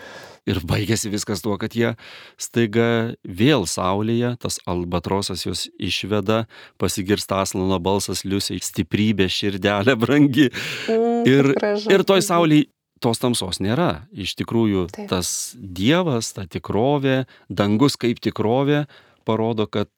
Ir 0.45 0.59
baigėsi 0.61 1.09
viskas 1.09 1.41
tuo, 1.41 1.55
kad 1.57 1.73
jie 1.73 1.95
staiga 2.37 3.15
vėl 3.25 3.65
saulėje, 3.65 4.35
tas 4.43 4.59
albatrosas 4.69 5.47
juos 5.47 5.63
išveda, 5.81 6.43
pasigirsta 6.77 7.39
aslano 7.41 7.79
balsas 7.81 8.27
liusiai, 8.29 8.61
stiprybė, 8.61 9.25
širdelė 9.33 9.97
brangi. 9.97 10.51
Mm, 10.85 11.25
Ir, 11.25 11.49
kaip 11.55 11.63
gražu. 11.63 11.95
ir 11.97 12.05
toj 12.05 12.21
saulėje 12.29 12.69
tos 13.05 13.21
tamsos 13.23 13.61
nėra. 13.63 14.07
Iš 14.17 14.37
tikrųjų, 14.41 14.89
Taip. 14.95 15.09
tas 15.13 15.29
Dievas, 15.55 16.33
ta 16.37 16.49
tikrovė, 16.51 17.25
dangus 17.49 17.99
kaip 18.01 18.23
tikrovė 18.25 18.85
parodo, 19.25 19.67
kad 19.71 19.89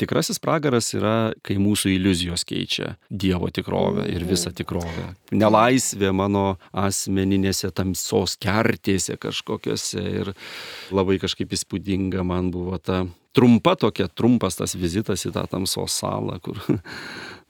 tikrasis 0.00 0.40
pragaras 0.42 0.90
yra, 0.96 1.32
kai 1.46 1.56
mūsų 1.62 1.94
iliuzijos 1.94 2.44
keičia 2.48 2.94
Dievo 3.08 3.50
tikrovę 3.54 4.06
ir 4.10 4.26
visą 4.28 4.52
tikrovę. 4.56 5.12
Nelaisvė 5.34 6.12
mano 6.16 6.56
asmeninėse 6.72 7.70
tamsos 7.76 8.36
kertėse 8.42 9.18
kažkokiose 9.20 10.04
ir 10.22 10.32
labai 10.94 11.20
kažkaip 11.22 11.54
įspūdinga 11.54 12.24
man 12.26 12.50
buvo 12.54 12.80
ta 12.82 13.04
trumpa 13.34 13.74
tokia, 13.76 14.08
trumpas 14.08 14.58
tas 14.60 14.76
vizitas 14.78 15.26
į 15.26 15.34
tą 15.34 15.46
tamsos 15.50 15.98
salą, 16.00 16.38
kur 16.44 16.60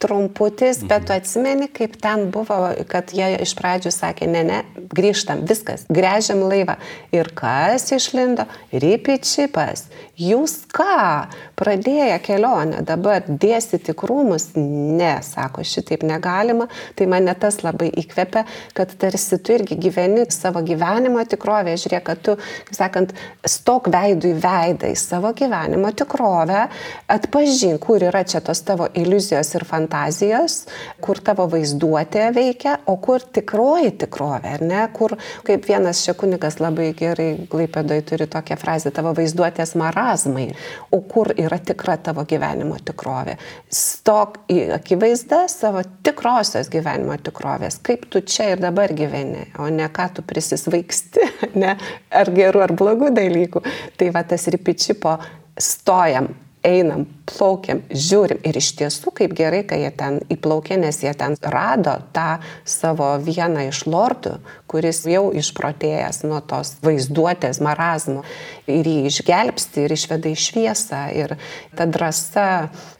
trumputis, 0.05 0.83
bet 0.85 1.07
tu 1.07 1.14
atsimeni, 1.14 1.68
kaip 1.73 1.97
ten 2.03 2.29
buvo, 2.35 2.59
kad 2.90 3.12
jie 3.14 3.31
iš 3.40 3.55
pradžių 3.57 3.92
sakė, 3.94 4.29
ne, 4.29 4.42
ne, 4.44 4.59
grįžtam, 4.92 5.44
viskas, 5.49 5.87
grėžiam 5.92 6.42
laivą. 6.44 6.77
Ir 7.14 7.31
kas 7.37 7.88
išlindo? 7.94 8.44
Rypičipas. 8.73 9.87
Jūs 10.20 10.59
ką? 10.75 11.31
Pradėję 11.59 12.18
kelionę, 12.27 12.83
dabar 12.87 13.25
dėsyti 13.29 13.94
krūmus? 13.97 14.51
Ne, 14.59 15.16
sako, 15.25 15.64
šitaip 15.66 16.05
negalima. 16.07 16.68
Tai 16.99 17.09
mane 17.11 17.33
tas 17.40 17.62
labai 17.64 17.88
įkvepia, 18.03 18.44
kad 18.77 18.92
tarsi 19.01 19.40
tu 19.40 19.57
irgi 19.57 19.79
gyveni 19.87 20.27
savo 20.35 20.62
gyvenimo 20.66 21.23
tikrovę, 21.31 21.79
žiūrėk, 21.81 22.05
kad 22.11 22.23
tu, 22.27 22.37
kaip 22.68 22.79
sakant, 22.79 23.16
stok 23.49 23.88
veidą 23.94 24.92
į 24.92 24.99
savo 24.99 25.33
gyvenimo 25.75 25.93
tikrovę, 25.93 26.69
atpažink, 27.09 27.81
kur 27.81 28.03
yra 28.03 28.25
čia 28.25 28.41
tos 28.41 28.63
tavo 28.63 28.87
iliuzijos 28.95 29.55
ir 29.55 29.65
fantazijos, 29.65 30.67
kur 31.01 31.19
tavo 31.19 31.47
vaizduotė 31.51 32.31
veikia, 32.35 32.79
o 32.87 32.97
kur 32.97 33.21
tikroji 33.21 33.95
tikrovė, 33.99 34.55
ar 34.55 34.63
ne, 34.63 34.83
kur, 34.95 35.17
kaip 35.45 35.67
vienas 35.67 36.05
šiekunikas 36.05 36.61
labai 36.61 36.93
gerai 36.95 37.47
Glaipėdoj 37.51 38.03
turi 38.07 38.27
tokią 38.31 38.57
frazę, 38.59 38.91
tavo 38.95 39.15
vaizduotės 39.15 39.75
marazmai, 39.75 40.53
o 40.91 41.01
kur 41.01 41.33
yra 41.37 41.59
tikra 41.59 41.97
tavo 41.97 42.25
gyvenimo 42.25 42.79
tikrovė. 42.79 43.37
Stok 43.69 44.45
į 44.49 44.71
akivaizdą 44.79 45.45
savo 45.49 45.83
tikrosios 46.07 46.71
gyvenimo 46.73 47.17
tikrovės, 47.19 47.81
kaip 47.83 48.07
tu 48.11 48.23
čia 48.23 48.53
ir 48.55 48.63
dabar 48.63 48.95
gyveni, 48.95 49.51
o 49.59 49.69
ne 49.69 49.89
ką 49.91 50.11
tu 50.15 50.27
prisisvaigsti, 50.27 51.31
ne, 51.63 51.77
ar 52.11 52.35
gerų 52.35 52.65
ar 52.65 52.77
blogų 52.77 53.15
dalykų. 53.15 53.65
Tai 53.99 54.11
va 54.15 54.25
tas 54.27 54.47
ripičipo 54.51 55.19
stojam, 55.59 56.35
einam, 56.64 57.05
plaukiam, 57.29 57.83
žiūrim. 57.92 58.40
Ir 58.44 58.59
iš 58.61 58.72
tiesų, 58.79 59.12
kaip 59.20 59.35
gerai, 59.37 59.62
kai 59.68 59.81
jie 59.83 59.90
ten 59.96 60.18
įplaukė, 60.33 60.79
nes 60.81 61.00
jie 61.05 61.12
ten 61.16 61.37
rado 61.40 61.96
tą 62.16 62.38
savo 62.68 63.14
vieną 63.22 63.68
iš 63.70 63.85
lordų, 63.88 64.37
kuris 64.70 65.05
jau 65.09 65.29
išprotėjęs 65.37 66.24
nuo 66.27 66.40
tos 66.44 66.74
vaizduotės 66.85 67.61
marazmo. 67.64 68.24
Ir 68.70 68.88
jį 68.88 69.11
išgelbsti 69.11 69.85
ir 69.85 69.94
išveda 69.94 70.33
į 70.33 70.40
šviesą. 70.40 71.03
Ir 71.16 71.37
ta 71.77 71.87
drąsa 71.88 72.48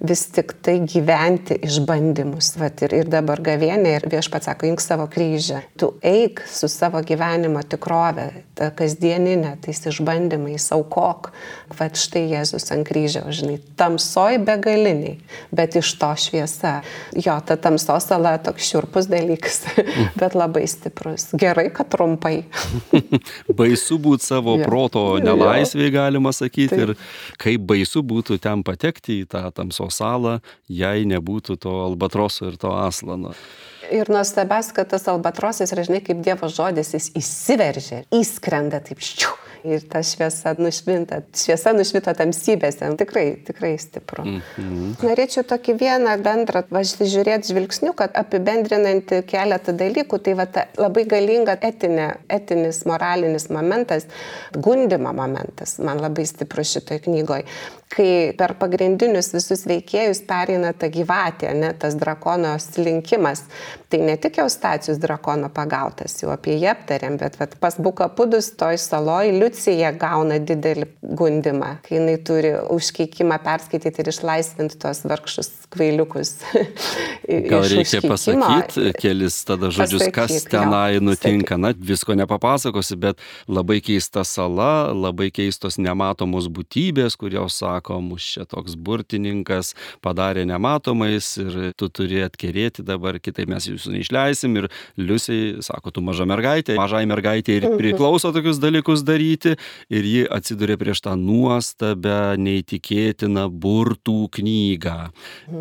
vis 0.05 0.27
tik 0.35 0.55
tai 0.64 0.79
gyventi 0.85 1.57
išbandymus. 1.64 2.55
Vat 2.61 2.85
ir, 2.85 2.96
ir 3.00 3.11
dabar 3.12 3.42
gavienė 3.44 3.96
ir 3.98 4.09
viešpats 4.12 4.50
sako, 4.50 4.68
imk 4.68 4.85
savo 4.85 5.09
kryžę. 5.11 5.62
Tu 5.81 5.88
eik 6.05 6.44
su 6.50 6.68
savo 6.68 7.00
gyvenimo 7.07 7.62
tikrove, 7.64 8.31
ta 8.59 8.70
kasdieninė, 8.77 9.57
tais 9.64 9.81
išbandymais, 9.88 10.68
aukok. 10.77 11.33
Vat 11.79 11.98
štai 11.98 12.27
Jėzus 12.35 12.70
ant 12.74 12.87
kryžiaus, 12.87 13.40
žinai, 13.40 13.54
tamsoj 13.79 14.38
begaliniai, 14.47 15.19
bet 15.55 15.77
iš 15.81 15.93
to 16.01 16.11
šviesa. 16.19 16.75
Jo, 17.19 17.37
ta 17.47 17.57
tamsos 17.61 18.09
sala 18.11 18.37
toks 18.43 18.69
šiurpus 18.71 19.09
dalykas, 19.11 19.62
bet 20.21 20.37
labai 20.38 20.67
stiprus. 20.71 21.31
Gerai, 21.40 21.69
kad 21.75 21.90
trumpai. 21.95 22.45
baisu 23.61 23.99
būti 24.03 24.27
savo 24.27 24.57
Jo. 24.59 24.64
proto 24.69 25.05
nelaisvėje, 25.23 25.93
galima 25.95 26.33
sakyti, 26.35 26.75
Taip. 26.75 26.95
ir 26.95 27.38
kaip 27.40 27.69
baisu 27.69 28.05
būtų 28.07 28.40
ten 28.43 28.64
patekti 28.67 29.21
į 29.23 29.29
tą 29.35 29.47
tamsos 29.55 30.01
salą, 30.01 30.38
jei 30.69 31.07
nebūtų 31.11 31.59
to 31.62 31.79
albatroso 31.85 32.49
ir 32.51 32.59
to 32.61 32.73
aslano. 32.75 33.35
Ir 33.93 34.09
nuostabas, 34.09 34.71
kad 34.73 34.88
tas 34.88 35.05
albatrosas 35.12 35.73
žinai, 35.75 36.01
kaip 36.05 36.23
Dievo 36.25 36.49
žodis, 36.49 36.95
jis 36.97 37.11
įsiveržia, 37.21 38.05
įskrenda 38.17 38.81
taip 38.85 39.03
ščiu. 39.05 39.35
Ir 39.64 39.85
ta 39.88 40.03
šviesa 40.05 40.53
nušvinta, 40.61 41.22
šviesa 41.33 41.72
nušvito 41.72 42.12
tamsybėse. 42.18 42.90
Tikrai, 43.00 43.24
tikrai 43.46 43.72
stipru. 43.81 44.24
Mm 44.24 44.40
-hmm. 44.40 44.90
Norėčiau 45.09 45.44
tokį 45.48 45.77
vieną 45.81 46.16
bendrą, 46.22 46.62
žiūrėti 47.14 47.48
žvilgsnių, 47.53 47.94
kad 47.96 48.11
apibendrinantį 48.14 49.22
keletą 49.22 49.72
dalykų, 49.72 50.18
tai 50.18 50.35
va 50.35 50.46
ta 50.46 50.66
labai 50.77 51.05
galinga 51.05 51.57
etinė, 51.61 52.09
etinis, 52.29 52.85
moralinis 52.85 53.48
momentas, 53.48 54.07
gundimo 54.53 55.12
momentas, 55.12 55.79
man 55.79 56.00
labai 56.00 56.27
stiprus 56.27 56.77
šitoj 56.77 56.98
knygoje 56.98 57.44
kai 57.94 58.35
per 58.38 58.55
pagrindinius 58.59 59.31
visus 59.35 59.64
veikėjus 59.68 60.22
pereina 60.29 60.72
ta 60.77 60.88
gyvatė, 60.92 61.53
ne, 61.57 61.70
tas 61.79 61.96
drakono 61.98 62.55
slinkimas. 62.62 63.44
Tai 63.92 64.00
ne 64.03 64.16
tik 64.18 64.40
Eustacijus 64.42 64.98
drakono 65.03 65.50
pagautas, 65.55 66.16
jau 66.22 66.33
apie 66.35 66.57
jį 66.59 66.70
aptarėm, 66.72 67.18
bet 67.20 67.38
vat, 67.38 67.55
pas 67.62 67.77
Bukapudus 67.79 68.50
toj 68.59 68.81
saloj 68.83 69.31
Liucija 69.55 69.93
gauna 69.95 70.40
didelį 70.43 70.88
gundimą, 71.14 71.77
kai 71.85 72.01
jinai 72.01 72.17
turi 72.27 72.51
užkeikimą 72.75 73.37
perskaityti 73.45 74.03
ir 74.03 74.09
išlaisvinti 74.11 74.81
tos 74.83 75.05
vargšus 75.07 75.51
kvailiukus. 75.71 76.33
Gal 77.53 77.67
reikia 77.71 78.01
pasakyti 78.03 78.90
kelis 78.99 79.37
tada 79.47 79.71
žodžius, 79.71 80.09
kas 80.11 80.33
Pasakyk, 80.33 80.51
tenai 80.51 80.97
jo, 80.97 81.05
nutinka. 81.07 81.59
Na, 81.61 81.71
visko 81.71 82.17
nepapasakosi, 82.19 82.99
bet 82.99 83.23
labai 83.47 83.79
keista 83.85 84.25
sala, 84.27 84.90
labai 84.90 85.31
keistos 85.35 85.79
nematomos 85.79 86.51
būtybės, 86.51 87.14
kurios 87.21 87.61
sako, 87.62 88.01
mus 88.03 88.27
čia 88.35 88.49
toks 88.51 88.75
burtininkas 88.75 89.77
padarė 90.03 90.43
nematomais 90.51 91.31
ir 91.45 91.71
tu 91.79 91.90
turi 91.95 92.25
atkerėti 92.27 92.83
dabar, 92.83 93.21
kitaip 93.23 93.55
mes 93.55 93.71
jūsų 93.71 93.95
neišleisim. 94.01 94.59
Ir 94.59 94.69
Liusiai 94.99 95.62
sako, 95.62 95.95
tu 95.95 96.03
maža 96.05 96.27
mergaitė, 96.27 96.75
mažai 96.81 97.05
mergaitė 97.07 97.61
ir 97.61 97.71
priklauso 97.79 98.35
tokius 98.35 98.59
dalykus 98.62 99.07
daryti. 99.07 99.44
Ir 99.93 100.09
ji 100.09 100.25
atsiduria 100.31 100.79
prieš 100.81 101.05
tą 101.05 101.15
nuostabę, 101.21 102.35
neįtikėtiną 102.41 103.47
burtų 103.51 104.19
knygą. 104.39 104.99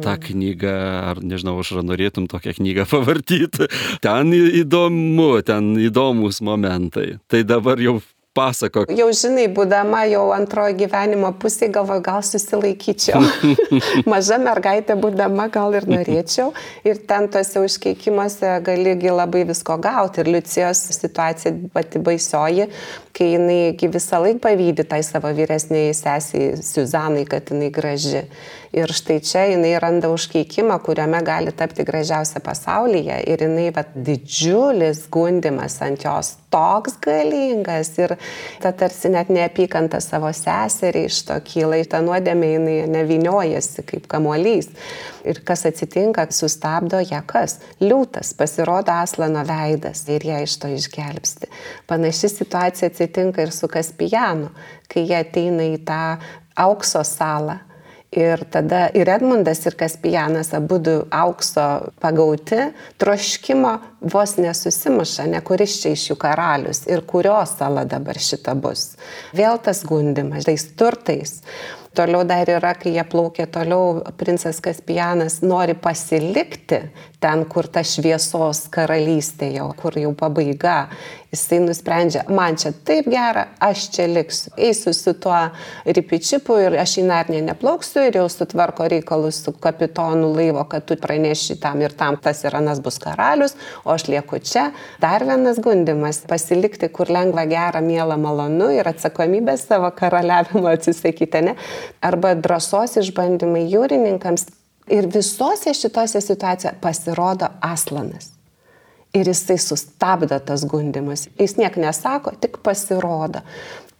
Ta 0.05 0.17
knyga, 0.21 0.77
ar 1.11 1.23
nežinau, 1.25 1.57
aš 1.61 1.75
ar 1.77 1.87
norėtum 1.87 2.29
tokią 2.31 2.55
knygą 2.59 2.87
pavartyti. 2.93 3.69
Ten 4.03 4.33
įdomu, 4.33 5.31
ten 5.45 5.73
įdomus 5.81 6.41
momentai. 6.45 7.17
Tai 7.27 7.43
dabar 7.47 7.81
jau 7.83 7.99
Pasako. 8.33 8.87
Jau 8.89 9.11
žinai, 9.13 9.43
būdama 9.53 9.99
jau 10.09 10.23
antrojo 10.33 10.73
gyvenimo 10.79 11.29
pusėje, 11.37 11.69
galvoju, 11.75 12.01
gal 12.01 12.23
susilaikyčiau. 12.25 13.19
Maža 14.09 14.39
mergaitė 14.41 14.95
būdama 14.97 15.45
gal 15.53 15.77
ir 15.77 15.85
norėčiau. 15.85 16.47
Ir 16.81 17.03
ten 17.05 17.29
tuose 17.29 17.61
užkeikimuose 17.61 18.55
galigi 18.65 19.13
labai 19.13 19.43
visko 19.51 19.77
gauti. 19.77 20.23
Ir 20.23 20.31
Liucijos 20.33 20.81
situacija 20.97 21.53
pati 21.77 22.01
baisioji, 22.01 22.71
kai 23.13 23.29
jinai 23.35 23.61
visą 23.77 24.23
laiką 24.25 24.41
pavydė 24.47 24.87
tai 24.89 25.03
savo 25.05 25.29
vyresniai 25.37 25.93
sesiai 25.93 26.57
Suzanai, 26.57 27.27
kad 27.29 27.53
jinai 27.53 27.69
graži. 27.75 28.25
Ir 28.73 28.89
štai 28.89 29.19
čia 29.21 29.43
jinai 29.51 29.75
randa 29.77 30.09
užkeikimą, 30.09 30.79
kuriame 30.81 31.19
gali 31.21 31.51
tapti 31.53 31.85
gražiausia 31.85 32.41
pasaulyje. 32.41 33.19
Ir 33.29 33.45
jinai, 33.45 33.67
va, 33.75 33.83
didžiulis 33.93 35.03
gundimas 35.13 35.77
ant 35.85 36.01
jos 36.01 36.31
toks 36.49 36.97
galingas. 37.05 37.93
Ir 38.01 38.15
ta 38.61 38.71
tarsi 38.71 39.11
net 39.13 39.31
neapykanta 39.33 39.99
savo 40.03 40.31
seseriai 40.33 41.09
iš 41.09 41.21
to 41.27 41.39
kyla, 41.47 41.79
į 41.81 41.89
tą 41.91 42.03
nuodėmę 42.05 42.51
jinai 42.53 42.77
neviniojasi 42.93 43.85
kaip 43.89 44.07
kamuolys. 44.11 44.69
Ir 45.23 45.41
kas 45.47 45.65
atsitinka, 45.69 46.25
sustabdo 46.35 47.01
ją 47.03 47.21
kas? 47.27 47.59
Liūtas, 47.83 48.33
pasirodo 48.37 48.95
Aslano 48.95 49.43
veidas 49.47 50.05
ir 50.11 50.25
ją 50.27 50.39
iš 50.43 50.57
to 50.61 50.71
išgelbsti. 50.73 51.51
Panaši 51.87 52.31
situacija 52.37 52.91
atsitinka 52.91 53.45
ir 53.45 53.53
su 53.55 53.71
Kaspijanu, 53.71 54.51
kai 54.91 55.07
jie 55.07 55.19
ateina 55.19 55.67
į 55.73 55.83
tą 55.87 56.01
aukso 56.59 57.03
salą 57.07 57.61
Ir 58.13 58.43
tada 58.53 58.87
ir 58.93 59.09
Edmundas, 59.09 59.63
ir 59.65 59.73
Kaspijanas, 59.77 60.51
abu 60.53 60.77
du 60.77 60.95
aukso 61.09 61.65
pagauti, 62.03 62.59
troškimo 63.01 63.71
vos 64.13 64.35
nesusimuša, 64.37 65.25
ne 65.31 65.41
kuris 65.41 65.79
čia 65.81 65.95
iš 65.95 66.09
jų 66.11 66.17
karalius 66.21 66.83
ir 66.91 67.01
kurio 67.09 67.39
sala 67.49 67.87
dabar 67.89 68.19
šita 68.21 68.53
bus. 68.53 68.91
Vėl 69.33 69.57
tas 69.65 69.81
gundimas, 69.87 70.45
tais 70.45 70.67
turtais. 70.77 71.39
Toliau 71.93 72.23
dar 72.25 72.49
yra, 72.49 72.71
kai 72.73 72.95
jie 72.95 73.03
plaukia 73.05 73.45
toliau, 73.53 73.99
princas 74.17 74.57
Kaspijanas 74.65 75.41
nori 75.45 75.75
pasilikti 75.77 76.79
ten, 77.23 77.45
kur 77.47 77.67
ta 77.71 77.83
šviesos 77.87 78.67
karalystė 78.73 79.53
jau, 79.55 79.69
kur 79.79 79.95
jau 79.99 80.11
pabaiga. 80.17 80.87
Jisai 81.33 81.63
nusprendžia, 81.63 82.21
man 82.29 82.59
čia 82.61 82.69
taip 82.85 83.07
gera, 83.09 83.47
aš 83.63 83.87
čia 83.95 84.03
liksiu. 84.05 84.51
Eisiu 84.67 84.91
su 84.93 85.15
tuo 85.17 85.39
ripičipu 85.97 86.59
ir 86.61 86.75
aš 86.77 86.99
į 87.01 87.05
Narniją 87.07 87.47
neplauksiu 87.47 88.03
ir 88.05 88.19
jau 88.19 88.27
sutvarko 88.29 88.85
reikalus 88.91 89.39
su 89.41 89.55
kapitonu 89.63 90.29
laivo, 90.35 90.61
kad 90.69 90.85
tu 90.85 90.97
praneši 91.01 91.57
tam 91.63 91.81
ir 91.81 91.97
tam, 91.97 92.19
tas 92.21 92.43
ir 92.45 92.53
anas 92.59 92.83
bus 92.85 93.01
karalius, 93.01 93.57
o 93.81 93.95
aš 93.95 94.05
lieku 94.13 94.37
čia. 94.45 94.67
Dar 95.01 95.25
vienas 95.25 95.57
gundimas- 95.63 96.21
pasilikti, 96.31 96.91
kur 96.93 97.09
lengva, 97.09 97.47
gera, 97.49 97.81
mėla, 97.81 98.19
malonu 98.19 98.69
ir 98.77 98.85
atsakomybės 98.93 99.65
savo 99.71 99.89
karaliavimo 99.89 100.69
atsisakyti, 100.69 101.41
ne? 101.49 101.55
Arba 102.01 102.35
drąsos 102.35 102.99
išbandymai 103.01 103.65
jūrininkams. 103.73 104.51
Ir 104.91 105.07
visose 105.13 105.73
šitose 105.73 106.21
situacijose 106.21 106.75
pasirodo 106.81 107.47
Aslanas. 107.61 108.31
Ir 109.13 109.29
jisai 109.29 109.59
sustabdo 109.61 110.39
tas 110.41 110.65
gundimus. 110.65 111.27
Jis 111.39 111.55
niek 111.61 111.77
nesako, 111.77 112.33
tik 112.41 112.57
pasirodo. 112.65 113.43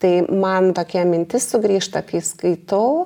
Tai 0.03 0.25
man 0.35 0.73
tokia 0.75 1.05
mintis 1.07 1.45
sugrįžta, 1.47 2.01
kai 2.03 2.19
skaitau, 2.19 3.05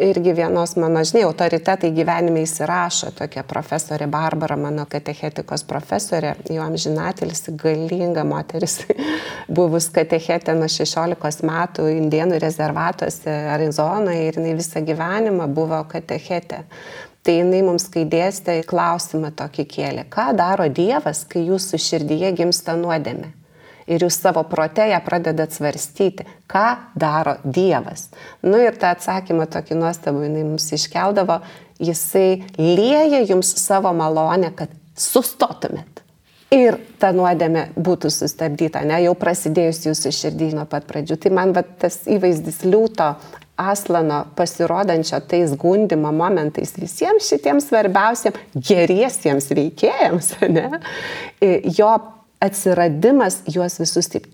irgi 0.00 0.32
vienos 0.32 0.76
mano, 0.80 1.02
žinai, 1.04 1.26
autoritetai 1.26 1.90
gyvenime 1.92 2.40
įsirašo, 2.46 3.10
tokia 3.18 3.42
profesorė 3.44 4.06
Barbara, 4.08 4.56
mano 4.56 4.86
katechetikos 4.88 5.66
profesorė, 5.68 6.30
jau 6.48 6.62
amžinatelis, 6.64 7.50
galinga 7.60 8.24
moteris, 8.24 8.78
buvus 9.58 9.90
katechetė 9.92 10.54
nuo 10.56 10.70
16 10.72 11.44
metų 11.50 11.90
indienų 11.98 12.40
rezervatuose 12.46 13.34
Arizonoje 13.58 14.30
ir 14.30 14.40
jinai 14.40 14.56
visą 14.62 14.80
gyvenimą 14.88 15.50
buvo 15.52 15.82
katechetė. 15.92 16.62
Tai 17.26 17.34
jinai 17.34 17.60
mums, 17.66 17.88
kai 17.92 18.04
dėstė, 18.08 18.60
klausimą 18.68 19.32
tokį 19.36 19.64
kėlė, 19.68 20.06
ką 20.08 20.30
daro 20.38 20.68
Dievas, 20.72 21.24
kai 21.28 21.42
jūsų 21.48 21.80
širdyje 21.82 22.32
gimsta 22.38 22.76
nuodėmė. 22.78 23.34
Ir 23.88 24.04
jūs 24.04 24.18
savo 24.20 24.42
protėje 24.48 24.98
pradedat 25.04 25.54
svarstyti, 25.56 26.26
ką 26.48 26.66
daro 26.96 27.38
Dievas. 27.44 28.10
Nu 28.44 28.60
ir 28.60 28.76
tą 28.80 28.92
atsakymą 28.94 29.48
tokį 29.48 29.78
nuostabų 29.80 30.26
jinai 30.26 30.44
mums 30.44 30.68
iškeldavo, 30.76 31.40
jisai 31.80 32.42
lieja 32.58 33.22
jums 33.24 33.54
savo 33.60 33.94
malonę, 33.96 34.52
kad 34.56 34.74
sustotumėt. 34.98 36.04
Ir 36.54 36.78
ta 36.96 37.10
nuodėmė 37.12 37.66
būtų 37.76 38.08
sustabdyta, 38.12 38.80
ne, 38.88 39.02
jau 39.04 39.12
prasidėjus 39.20 39.82
jūsų 39.84 40.12
širdį 40.16 40.46
nuo 40.56 40.64
pat 40.68 40.86
pradžių. 40.88 41.18
Tai 41.20 41.32
man 41.36 41.52
va, 41.56 41.60
tas 41.60 42.00
įvaizdis 42.08 42.62
liūto 42.64 43.10
Aslano 43.58 44.20
pasirodančio 44.38 45.18
tais 45.30 45.54
gundimo 45.58 46.12
momentais 46.14 46.76
visiems 46.78 47.26
šitiems 47.26 47.66
svarbiausiams 47.70 48.38
geriesiems 48.54 49.50
veikėjams, 49.58 50.30
ne, 50.56 50.80
jo 51.78 51.90
atsiradimas 52.44 53.42
juos 53.50 53.80
visus 53.82 54.10
taip 54.12 54.30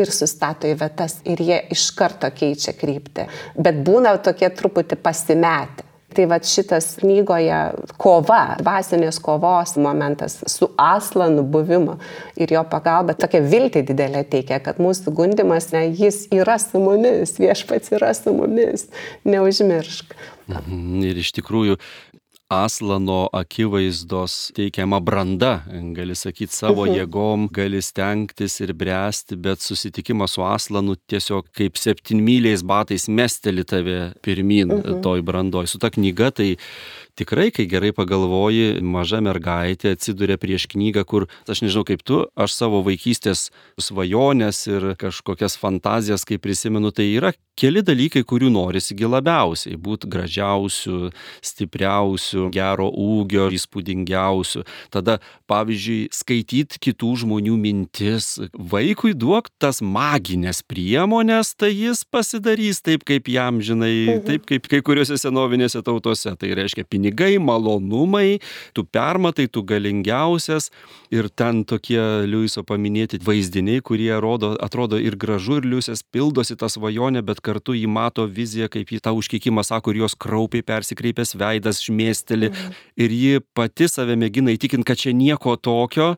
ir 0.00 0.10
sustato 0.12 0.68
į 0.68 0.76
vietas 0.80 1.18
ir 1.28 1.40
jie 1.44 1.58
iš 1.74 1.90
karto 1.96 2.30
keičia 2.32 2.72
kryptį. 2.78 3.28
Bet 3.60 3.82
būna 3.86 4.16
tokie 4.24 4.48
truputį 4.48 4.98
pasimetę. 5.04 5.91
Tai 6.12 6.26
va 6.28 6.38
šitas 6.44 6.96
knygoje 7.00 7.58
kova, 8.00 8.56
dvasinės 8.60 9.20
kovos 9.22 9.76
momentas 9.80 10.38
su 10.50 10.68
aslanu 10.80 11.44
buvimu 11.48 11.96
ir 12.36 12.52
jo 12.52 12.62
pagalba 12.68 13.16
tokia 13.18 13.40
viltį 13.44 13.84
didelė 13.88 14.24
teikia, 14.28 14.60
kad 14.64 14.80
mūsų 14.82 15.14
gundimas, 15.16 15.70
ne, 15.72 15.86
jis 15.88 16.26
yra 16.34 16.58
su 16.60 16.82
mumis, 16.82 17.36
viešpats 17.40 17.94
yra 17.96 18.12
su 18.18 18.34
mumis, 18.36 18.88
neužmiršk. 19.24 20.16
Mhm, 20.52 21.02
ir 21.06 21.20
iš 21.22 21.32
tikrųjų 21.38 21.78
Aslano 22.52 23.28
akivaizdos 23.32 24.52
teikiama 24.56 25.00
branda, 25.00 25.62
gali 25.96 26.16
sakyti, 26.18 26.52
savo 26.54 26.84
mhm. 26.84 26.98
jėgom, 26.98 27.46
gali 27.54 27.80
stengtis 27.82 28.58
ir 28.60 28.74
bręsti, 28.76 29.38
bet 29.40 29.64
susitikimas 29.64 30.36
su 30.36 30.44
Aslanu 30.46 30.96
tiesiog 31.08 31.48
kaip 31.56 31.80
septynmyliais 31.80 32.64
batais 32.66 33.08
mesteli 33.08 33.64
tave 33.64 34.12
pirmin 34.22 34.68
mhm. 34.68 35.00
toj 35.04 35.24
brandoj. 35.24 35.70
Su 35.70 35.80
ta 35.80 35.90
knyga 35.92 36.32
tai 36.36 36.50
tikrai, 37.18 37.50
kai 37.54 37.66
gerai 37.70 37.92
pagalvoji, 37.96 38.80
maža 38.82 39.20
mergaitė 39.24 39.94
atsiduria 39.96 40.38
prieš 40.40 40.68
knygą, 40.72 41.04
kur, 41.08 41.28
aš 41.50 41.64
nežinau 41.64 41.84
kaip 41.88 42.04
tu, 42.06 42.22
aš 42.34 42.56
savo 42.56 42.82
vaikystės 42.86 43.50
svajonės 43.80 44.66
ir 44.70 44.92
kažkokias 45.00 45.58
fantazijas, 45.60 46.26
kai 46.28 46.40
prisimenu, 46.42 46.92
tai 46.94 47.10
yra 47.12 47.32
keli 47.58 47.82
dalykai, 47.84 48.22
kurių 48.26 48.50
norisi 48.52 48.96
labiausiai- 49.02 49.76
būti 49.86 50.08
gražiausiu, 50.08 51.12
stipriausiu, 51.42 52.50
gero 52.50 52.88
ūgio, 52.90 53.50
įspūdingiausiu. 53.52 54.64
Tada, 54.90 55.18
pavyzdžiui, 55.48 56.08
skaityti 56.12 56.78
kitų 56.78 57.24
žmonių 57.24 57.56
mintis. 57.58 58.38
Vaikui 58.56 59.12
duok 59.14 59.48
tas 59.58 59.80
maginės 59.80 60.62
priemonės, 60.62 61.54
tai 61.56 61.72
jis 61.72 62.04
pasidarys 62.04 62.80
taip, 62.80 63.04
kaip 63.04 63.28
jam, 63.28 63.60
žinai, 63.60 64.06
mhm. 64.06 64.24
taip 64.26 64.46
kaip 64.46 64.68
kai 64.68 64.80
kuriuose 64.80 65.18
senovinėse 65.18 65.82
tautose. 65.82 66.36
Tai 66.38 66.48
reiškia 66.48 66.84
pinigai, 67.02 67.38
malonumai, 67.38 68.40
tu 68.72 68.84
permatai, 68.84 69.48
tu 69.48 69.62
galingiausias. 69.62 70.70
Ir 71.12 71.28
ten 71.28 71.64
tokie 71.68 72.00
Liuiso 72.24 72.62
paminėti 72.64 73.18
vaizdiniai, 73.20 73.82
kurie 73.84 74.14
rodo, 74.16 74.54
atrodo 74.64 74.96
ir 74.96 75.16
gražu, 75.20 75.58
ir 75.60 75.66
Liusės 75.68 76.00
pildosi 76.02 76.56
tą 76.56 76.70
svajonę, 76.72 77.20
bet 77.20 77.42
kartu 77.44 77.74
jį 77.76 77.84
mato 77.84 78.24
viziją, 78.24 78.70
kaip 78.72 78.88
jį 78.88 79.02
tą 79.04 79.12
užkeikimą 79.18 79.60
sako, 79.60 79.92
ir 79.92 80.06
jos 80.06 80.16
kraupiai 80.16 80.64
persikreipęs 80.64 81.36
veidas 81.36 81.82
šmėsteli. 81.84 82.48
Mhm. 82.48 82.78
Ir 82.96 83.12
ji 83.12 83.42
pati 83.52 83.90
save 83.92 84.16
mėgina 84.16 84.54
įtikinti, 84.56 84.88
kad 84.88 84.96
čia 85.02 85.12
nieko 85.12 85.58
tokio, 85.60 86.14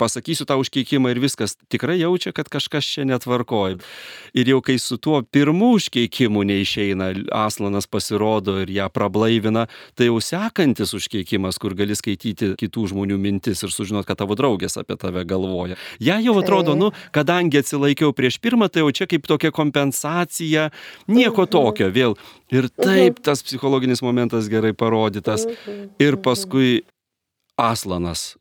pasakysiu 0.00 0.46
tą 0.48 0.56
užkeikimą 0.62 1.12
ir 1.12 1.20
viskas. 1.20 1.58
Tikrai 1.68 1.98
jaučia, 2.00 2.32
kad 2.32 2.48
kažkas 2.48 2.88
čia 2.88 3.04
netvarkoja. 3.04 3.76
Ir 4.32 4.48
jau 4.48 4.62
kai 4.64 4.78
su 4.80 4.96
tuo 4.96 5.20
pirmu 5.20 5.74
užkeikimu 5.76 6.46
neišeina, 6.48 7.12
Aslanas 7.36 7.84
pasirodo 7.84 8.56
ir 8.62 8.72
ją 8.72 8.88
prablaivina, 8.88 9.66
tai 9.92 10.08
jau 10.08 10.22
sekantis 10.28 10.94
užkeikimas, 10.96 11.58
kur 11.60 11.74
gali 11.78 11.96
skaityti 11.98 12.52
kitų 12.60 12.88
žmonių 12.92 13.18
mintis 13.20 13.62
ir 13.64 13.72
sužinot, 13.74 14.06
kad 14.08 14.20
tavo 14.20 14.36
draugės 14.38 14.78
apie 14.80 14.98
tave 15.00 15.24
galvoja. 15.28 15.78
Ja 16.02 16.18
jau 16.22 16.36
atrodo, 16.40 16.76
nu, 16.78 16.90
kadangi 17.14 17.62
atsilaikiau 17.62 18.14
prieš 18.16 18.40
pirmą, 18.44 18.70
tai 18.72 18.84
jau 18.84 18.92
čia 18.94 19.08
kaip 19.10 19.28
tokia 19.28 19.52
kompensacija 19.54 20.68
nieko 21.08 21.44
mhm. 21.44 21.52
tokio 21.54 21.92
vėl. 21.94 22.18
Ir 22.54 22.70
taip 22.72 23.18
mhm. 23.18 23.22
tas 23.24 23.44
psichologinis 23.44 24.04
momentas 24.04 24.50
gerai 24.52 24.74
parodytas. 24.76 25.48
Mhm. 25.48 25.88
Ir 26.02 26.20
paskui 26.24 26.82
Aslanas 27.58 28.36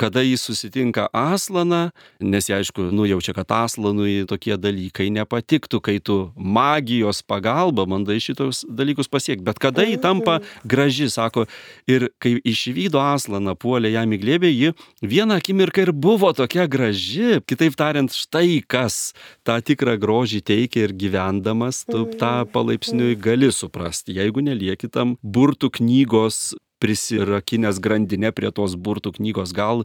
kada 0.00 0.22
jis 0.24 0.42
susitinka 0.48 1.08
Aslaną, 1.12 1.90
nes 2.24 2.48
jie 2.48 2.56
aišku, 2.56 2.88
nujaučia, 2.94 3.34
kad 3.36 3.52
Aslanui 3.52 4.24
tokie 4.28 4.56
dalykai 4.56 5.10
nepatiktų, 5.12 5.80
kai 5.84 5.98
tu 6.00 6.16
magijos 6.36 7.20
pagalba 7.20 7.84
bandai 7.90 8.16
šitos 8.22 8.62
dalykus 8.64 9.10
pasiekti. 9.12 9.44
Bet 9.44 9.60
kada 9.60 9.84
jį 9.84 9.98
tampa 10.00 10.38
graži, 10.64 11.10
sako, 11.12 11.44
ir 11.90 12.08
kai 12.22 12.38
išvydo 12.40 13.02
Aslaną, 13.02 13.56
puolė 13.60 13.92
jam 13.92 14.16
į 14.16 14.20
glėbę, 14.24 14.48
ji 14.48 14.72
vieną 15.04 15.40
akimirką 15.40 15.84
ir 15.84 15.92
buvo 15.92 16.32
tokia 16.36 16.64
graži. 16.70 17.42
Kitaip 17.44 17.76
tariant, 17.76 18.14
štai 18.14 18.62
kas 18.64 19.12
tą 19.44 19.58
tikrą 19.60 19.98
grožį 20.00 20.40
teikia 20.52 20.86
ir 20.88 20.96
gyvendamas, 20.96 21.84
tu 21.84 22.06
tą 22.16 22.40
palaipsniui 22.54 23.18
gali 23.20 23.52
suprasti, 23.52 24.16
jeigu 24.16 24.44
nelieki 24.44 24.88
tam 24.88 25.16
burtų 25.20 25.74
knygos 25.80 26.54
prisirakinęs 26.80 27.78
grandinę 27.84 28.32
prie 28.32 28.50
tos 28.56 28.74
burtų 28.74 29.14
knygos, 29.18 29.52
gal. 29.56 29.84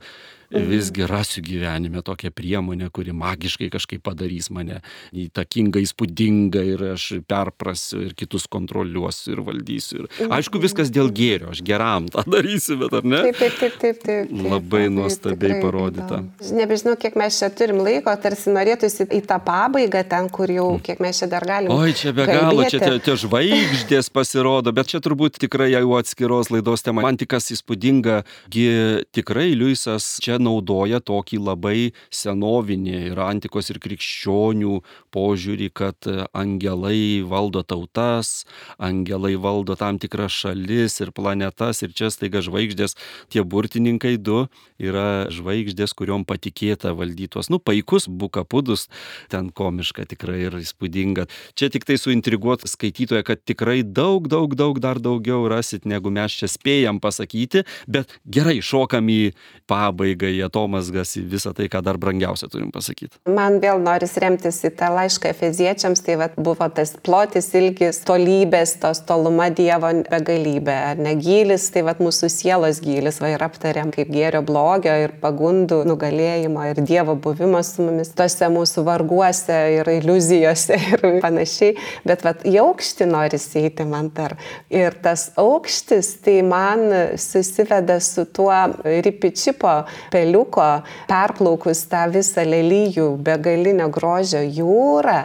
Visgi 0.52 1.06
rasiu 1.08 1.44
gyvenime 1.46 2.02
tokią 2.06 2.32
priemonę, 2.36 2.90
kuri 2.94 3.14
magiškai 3.16 3.70
kažkaip 3.74 4.04
padarys 4.06 4.50
mane 4.54 4.82
įtakinga, 5.16 5.82
įspūdinga 5.84 6.64
ir 6.74 6.84
aš 6.94 7.08
perprasiu 7.28 8.04
ir 8.06 8.16
kitus 8.18 8.48
kontroliuosiu 8.52 9.36
ir 9.36 9.44
valdysiu. 9.46 10.04
Ir, 10.04 10.10
mhm. 10.10 10.36
aišku, 10.38 10.62
viskas 10.64 10.92
dėl 10.94 11.12
gėrio, 11.16 11.52
aš 11.54 11.64
geram 11.66 12.10
tą 12.12 12.26
darysiu, 12.30 12.78
bet 12.84 12.98
ar 13.00 13.08
ne? 13.08 13.22
Taip, 13.30 13.40
taip, 13.42 13.60
taip, 13.60 13.80
taip. 13.82 14.02
taip, 14.06 14.30
taip 14.32 14.52
Labai 14.56 14.86
nuostabiai 14.94 15.60
parodyta. 15.64 16.22
Nebežinau, 16.56 16.96
kiek 17.00 17.18
mes 17.20 17.40
čia 17.42 17.50
turim 17.54 17.82
laiko, 17.86 18.14
tarsi 18.22 18.54
norėtųsi 18.54 19.08
į 19.10 19.22
tą 19.28 19.40
pabaigą 19.44 20.04
ten, 20.10 20.30
kur 20.34 20.52
jau, 20.52 20.68
mm. 20.76 20.84
kiek 20.86 21.02
mes 21.04 21.22
čia 21.22 21.30
dar 21.32 21.46
galime. 21.48 21.74
Oi, 21.74 21.96
čia 21.98 22.14
be 22.16 22.28
galo, 22.30 22.66
čia 22.70 22.82
tie, 22.84 22.94
tie 23.04 23.18
žvaigždės 23.26 24.12
pasirodo, 24.14 24.74
bet 24.76 24.92
čia 24.94 25.02
turbūt 25.04 25.40
tikrai 25.42 25.72
jau 25.74 25.98
atskiros 26.00 26.52
laidos 26.54 26.86
tema. 26.86 27.04
Man 27.06 27.20
tik 27.20 27.32
kas 27.34 27.50
įspūdinga, 27.56 28.22
gi 28.54 28.68
tikrai 29.16 29.52
Liujisas 29.58 30.16
čia 30.24 30.35
naudoja 30.42 31.02
tokį 31.04 31.40
labai 31.44 31.92
senovinį 32.14 32.96
ir 33.12 33.22
antikos 33.24 33.72
ir 33.74 33.80
krikščionių 33.84 34.80
požiūrį, 35.16 35.70
kad 35.76 36.10
angelai 36.36 37.24
valdo 37.26 37.64
tautas, 37.64 38.46
angelai 38.78 39.36
valdo 39.40 39.78
tam 39.80 40.00
tikras 40.02 40.34
šalis 40.44 41.00
ir 41.04 41.12
planetas 41.16 41.84
ir 41.86 41.96
čia 41.96 42.12
staiga 42.14 42.44
žvaigždės, 42.46 42.98
tie 43.34 43.44
burtininkai 43.44 44.16
du 44.18 44.46
yra 44.82 45.28
žvaigždės, 45.32 45.96
kuriuom 45.96 46.26
patikėta 46.28 46.94
valdytos. 46.98 47.50
Nu, 47.52 47.60
paikus 47.60 48.10
bukapudus, 48.12 48.88
ten 49.32 49.50
komiška 49.56 50.06
tikrai 50.12 50.46
ir 50.50 50.58
įspūdinga. 50.60 51.28
Čia 51.56 51.72
tik 51.74 51.88
tai 51.88 51.98
suintriguot 52.02 52.66
skaitytoje, 52.70 53.24
kad 53.28 53.44
tikrai 53.48 53.82
daug, 53.84 54.28
daug, 54.32 54.56
daug 54.58 54.80
dar 54.84 55.00
daugiau 55.00 55.48
rasit, 55.52 55.86
negu 55.88 56.12
mes 56.14 56.36
čia 56.36 56.50
spėjam 56.52 57.00
pasakyti, 57.04 57.66
bet 57.88 58.12
gerai, 58.26 58.60
šokam 58.66 59.10
į 59.12 59.34
pabaigą, 59.70 60.25
į 60.32 60.42
atomasgas, 60.48 61.16
į 61.20 61.26
visą 61.32 61.54
tai, 61.56 61.68
ką 61.72 61.82
dar 61.86 62.00
brangiausia 62.02 62.50
turim 62.52 62.72
pasakyti. 62.74 63.18
Man 63.30 63.60
vėl 63.64 63.82
noris 63.84 64.16
remtis 64.22 64.62
į 64.66 64.74
tą 64.80 64.92
laišką 64.96 65.32
Efeziečiams, 65.34 66.04
tai 66.06 66.18
vat, 66.22 66.38
buvo 66.38 66.68
tas 66.74 66.96
plotis, 67.06 67.52
ilgis, 67.58 68.02
tolybės, 68.08 68.76
tos 68.82 69.04
toluma 69.08 69.50
Dievo 69.56 69.92
begalybė, 70.10 70.76
ar 70.92 71.02
ne 71.02 71.16
gylis, 71.20 71.68
tai 71.74 71.86
vat, 71.88 72.02
mūsų 72.04 72.30
sielos 72.32 72.82
gylis, 72.84 73.22
va 73.24 73.34
ir 73.34 73.46
aptariam 73.46 73.94
kaip 73.96 74.12
gėrio 74.14 74.44
blogio 74.46 74.96
ir 75.06 75.16
pagundų 75.22 75.84
nugalėjimo 75.90 76.66
ir 76.72 76.82
Dievo 76.86 77.18
buvimas 77.20 77.76
su 77.76 77.86
mumis 77.86 78.14
tose 78.16 78.50
mūsų 78.52 78.86
varguose 78.88 79.60
ir 79.78 79.90
iliuzijose 79.98 80.80
ir 80.94 81.06
panašiai, 81.24 81.76
bet 82.08 82.26
vat, 82.26 82.46
į 82.48 82.60
aukštį 82.66 83.10
nori 83.12 83.42
eiti 83.56 83.86
man 83.88 84.10
dar. 84.16 84.36
Ir 84.74 84.96
tas 85.04 85.30
aukštis, 85.40 86.12
tai 86.26 86.40
man 86.46 86.88
susiveda 87.22 88.00
su 88.04 88.26
tuo 88.26 88.54
ripičipo 88.84 89.76
peliuko, 90.16 90.70
perplaukus 91.12 91.84
tą 91.92 92.08
visą 92.16 92.48
lelyjų 92.48 93.12
begalinio 93.28 93.92
grožio 93.92 94.42
jūrą, 94.42 95.20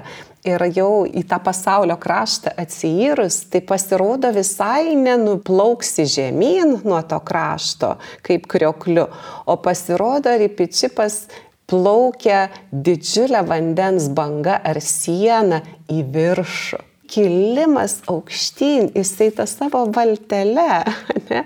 ir 0.46 0.62
jau 0.74 1.04
į 1.04 1.22
tą 1.28 1.38
pasaulio 1.44 1.96
kraštą 2.00 2.54
atsijyrus, 2.60 3.44
tai 3.52 3.60
pasirodo 3.66 4.30
visai 4.34 4.96
nenuplauksi 4.96 6.06
žemyn 6.08 6.80
nuo 6.84 7.00
to 7.08 7.20
krašto 7.20 7.96
kaip 8.26 8.48
kriokliu, 8.50 9.06
o 9.46 9.56
pasirodo 9.60 10.32
ripičipas 10.40 11.26
plaukia 11.70 12.48
didžiulę 12.72 13.44
vandens 13.46 14.08
bangą 14.10 14.58
ar 14.64 14.80
sieną 14.82 15.62
į 15.90 16.04
viršų 16.14 16.89
kilimas 17.10 17.98
aukštyn, 18.10 18.92
jisai 18.94 19.30
tą 19.34 19.46
savo 19.50 19.84
valtelę, 19.94 20.84
ne, 21.30 21.44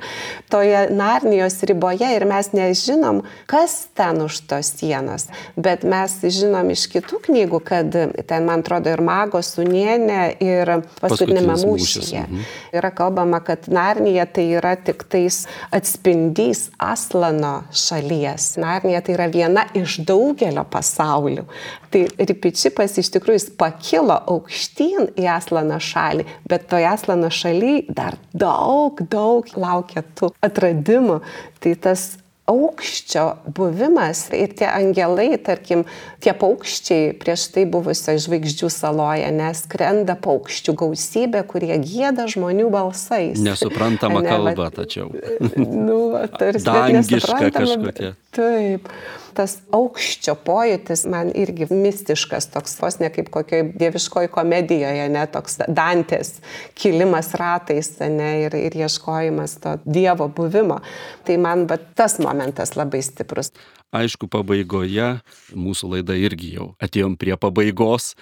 toje 0.53 0.89
Narnijos 0.91 1.63
riboje 1.63 2.09
ir 2.17 2.27
mes 2.29 2.51
nežinom, 2.53 3.23
kas 3.51 3.87
ten 3.97 4.21
už 4.25 4.43
tos 4.51 4.75
sienos, 4.77 5.29
bet 5.57 5.87
mes 5.89 6.19
žinom 6.37 6.69
iš 6.75 6.87
kitų 6.93 7.21
knygų, 7.29 7.61
kad 7.65 7.97
ten, 8.29 8.45
man 8.45 8.65
atrodo, 8.65 8.93
ir 8.93 9.03
Mago 9.05 9.41
sunienė, 9.45 10.21
ir 10.45 10.75
paskutinėme 11.01 11.57
mūšyje 11.65 12.27
mhm. 12.27 12.45
yra 12.77 12.93
kalbama, 12.95 13.41
kad 13.45 13.69
Narnija 13.73 14.27
tai 14.29 14.51
yra 14.59 14.75
tik 14.77 15.07
tais 15.09 15.45
atspindys 15.75 16.69
Aslano 16.83 17.63
šalies. 17.73 18.55
Narnija 18.61 19.01
tai 19.05 19.17
yra 19.17 19.31
viena 19.33 19.65
iš 19.77 20.01
daugelio 20.05 20.67
pasaulių. 20.69 21.47
Tai 21.95 22.01
Ripičipas 22.19 22.97
iš 22.99 23.13
tikrųjų 23.15 23.55
pakilo 23.59 24.17
aukštyn 24.35 25.13
į 25.21 25.29
Aslano 25.31 25.54
šalį, 25.63 26.27
bet 26.51 26.69
toje 26.69 26.89
Aslano 26.91 27.31
šaly 27.31 27.85
dar 27.89 28.19
daug, 28.33 29.01
daug 29.11 29.49
laukia 29.57 30.03
tų 30.17 30.33
atradimų. 30.45 31.21
Tai 31.61 31.75
tas 31.81 32.15
aukščio 32.51 33.25
buvimas 33.57 34.27
ir 34.37 34.53
tie 34.59 34.67
angelai, 34.69 35.31
tarkim, 35.41 35.87
tie 36.21 36.35
paukščiai 36.37 37.15
prieš 37.21 37.47
tai 37.55 37.65
buvusio 37.71 38.19
žvaigždžių 38.21 38.69
saloje, 38.73 39.31
nes 39.33 39.65
krenda 39.73 40.17
paukščių 40.21 40.77
gausybė, 40.85 41.45
kurie 41.49 41.73
gėda 41.81 42.29
žmonių 42.29 42.69
balsais. 42.75 43.41
Nesuprantama 43.41 44.21
ne, 44.25 44.29
kalba, 44.29 44.69
tačiau. 44.77 45.09
nu, 45.57 46.01
tarsi. 46.37 46.67
Dangiška 46.69 47.53
kažkokia. 47.57 48.17
Taip 48.35 48.93
tas 49.37 49.59
aukščio 49.75 50.37
pojūtis 50.47 51.05
man 51.11 51.31
irgi 51.37 51.69
mistiškas, 51.71 52.49
toks 52.55 52.79
vos 52.81 52.99
ne 53.03 53.11
kaip 53.15 53.31
kokioje 53.35 53.69
dieviškoje 53.81 54.31
komedijoje, 54.35 55.07
ne 55.13 55.25
toks 55.31 55.61
Dantės 55.69 56.39
kilimas 56.79 57.33
ratais 57.39 57.93
ne, 58.01 58.31
ir, 58.47 58.59
ir 58.59 58.77
ieškojimas 58.85 59.59
to 59.63 59.77
Dievo 59.85 60.29
buvimo. 60.33 60.81
Tai 61.27 61.39
man 61.43 61.69
va, 61.71 61.79
tas 61.79 62.19
momentas 62.23 62.75
labai 62.79 63.03
stiprus. 63.05 63.53
Aišku, 63.95 64.27
pabaigoje 64.27 65.19
mūsų 65.55 65.95
laida 65.97 66.17
irgi 66.19 66.57
jau 66.57 66.73
atėjom 66.83 67.15
prie 67.21 67.37
pabaigos 67.39 68.15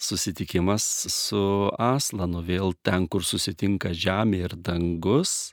susitikimas 0.00 0.84
su 1.12 1.42
Aslanu, 1.76 2.40
vėl 2.44 2.72
ten, 2.84 3.06
kur 3.10 3.24
susitinka 3.26 3.92
žemė 3.92 4.46
ir 4.46 4.56
dangus. 4.56 5.52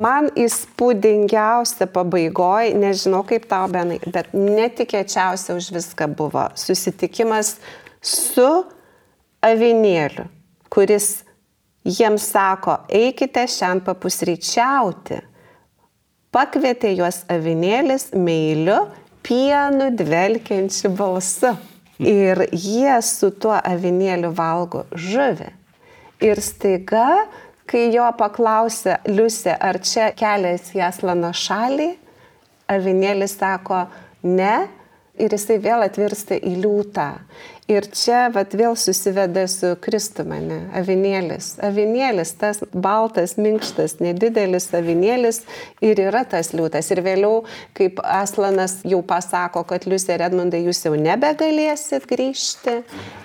Man 0.00 0.30
įspūdingiausia 0.32 1.84
pabaigoje, 1.92 2.72
nežinau 2.80 3.20
kaip 3.28 3.44
tau, 3.50 3.66
Benai, 3.68 3.98
bet 4.08 4.30
netikėčiausia 4.32 5.52
už 5.58 5.66
viską 5.74 6.06
buvo 6.16 6.46
susitikimas 6.56 7.58
su 8.00 8.48
avinėliu, 9.44 10.24
kuris 10.72 11.18
jiems 11.84 12.30
sako, 12.32 12.78
eikite 12.88 13.44
šiandien 13.44 13.84
papusryčiauti. 13.90 15.20
Pakvietė 16.32 16.94
juos 16.94 17.20
avinėlis 17.28 18.08
meiliu, 18.16 18.86
pienu 19.26 19.90
dvelkiančiu 20.00 20.94
balsu. 20.96 21.52
Ir 22.00 22.46
jie 22.56 22.96
su 23.04 23.28
tuo 23.36 23.58
avinėliu 23.58 24.30
valgo 24.32 24.86
žuvį. 24.96 25.50
Ir 26.24 26.40
staiga 26.40 27.26
Kai 27.70 27.86
jo 27.94 28.08
paklausė 28.18 28.96
Liusė, 29.06 29.54
ar 29.54 29.78
čia 29.86 30.10
kelias 30.18 30.72
į 30.74 30.82
Aslano 30.88 31.30
šalį, 31.30 31.92
avinėlis 32.70 33.36
sako 33.38 33.84
ne 34.26 34.54
ir 35.20 35.34
jisai 35.34 35.58
vėl 35.62 35.84
atvirsta 35.84 36.38
į 36.38 36.56
liūtą. 36.64 37.06
Ir 37.70 37.86
čia 37.94 38.24
vat, 38.34 38.54
vėl 38.58 38.74
susiveda 38.74 39.44
su 39.46 39.76
Kristumane, 39.84 40.64
avinėlis. 40.74 41.52
Avinėlis, 41.62 42.32
tas 42.40 42.58
baltas, 42.74 43.36
minkštas, 43.38 44.00
nedidelis 44.02 44.66
avinėlis 44.74 45.44
ir 45.84 46.02
yra 46.02 46.24
tas 46.26 46.50
liūtas. 46.56 46.90
Ir 46.90 47.02
vėliau, 47.06 47.44
kaip 47.78 48.02
Aslanas 48.02 48.80
jau 48.82 48.98
pasako, 49.06 49.62
kad 49.68 49.86
Liusė 49.86 50.18
Redmundai, 50.18 50.64
jūs 50.66 50.82
jau 50.88 50.96
nebegalėsit 50.98 52.10
grįžti, 52.10 52.80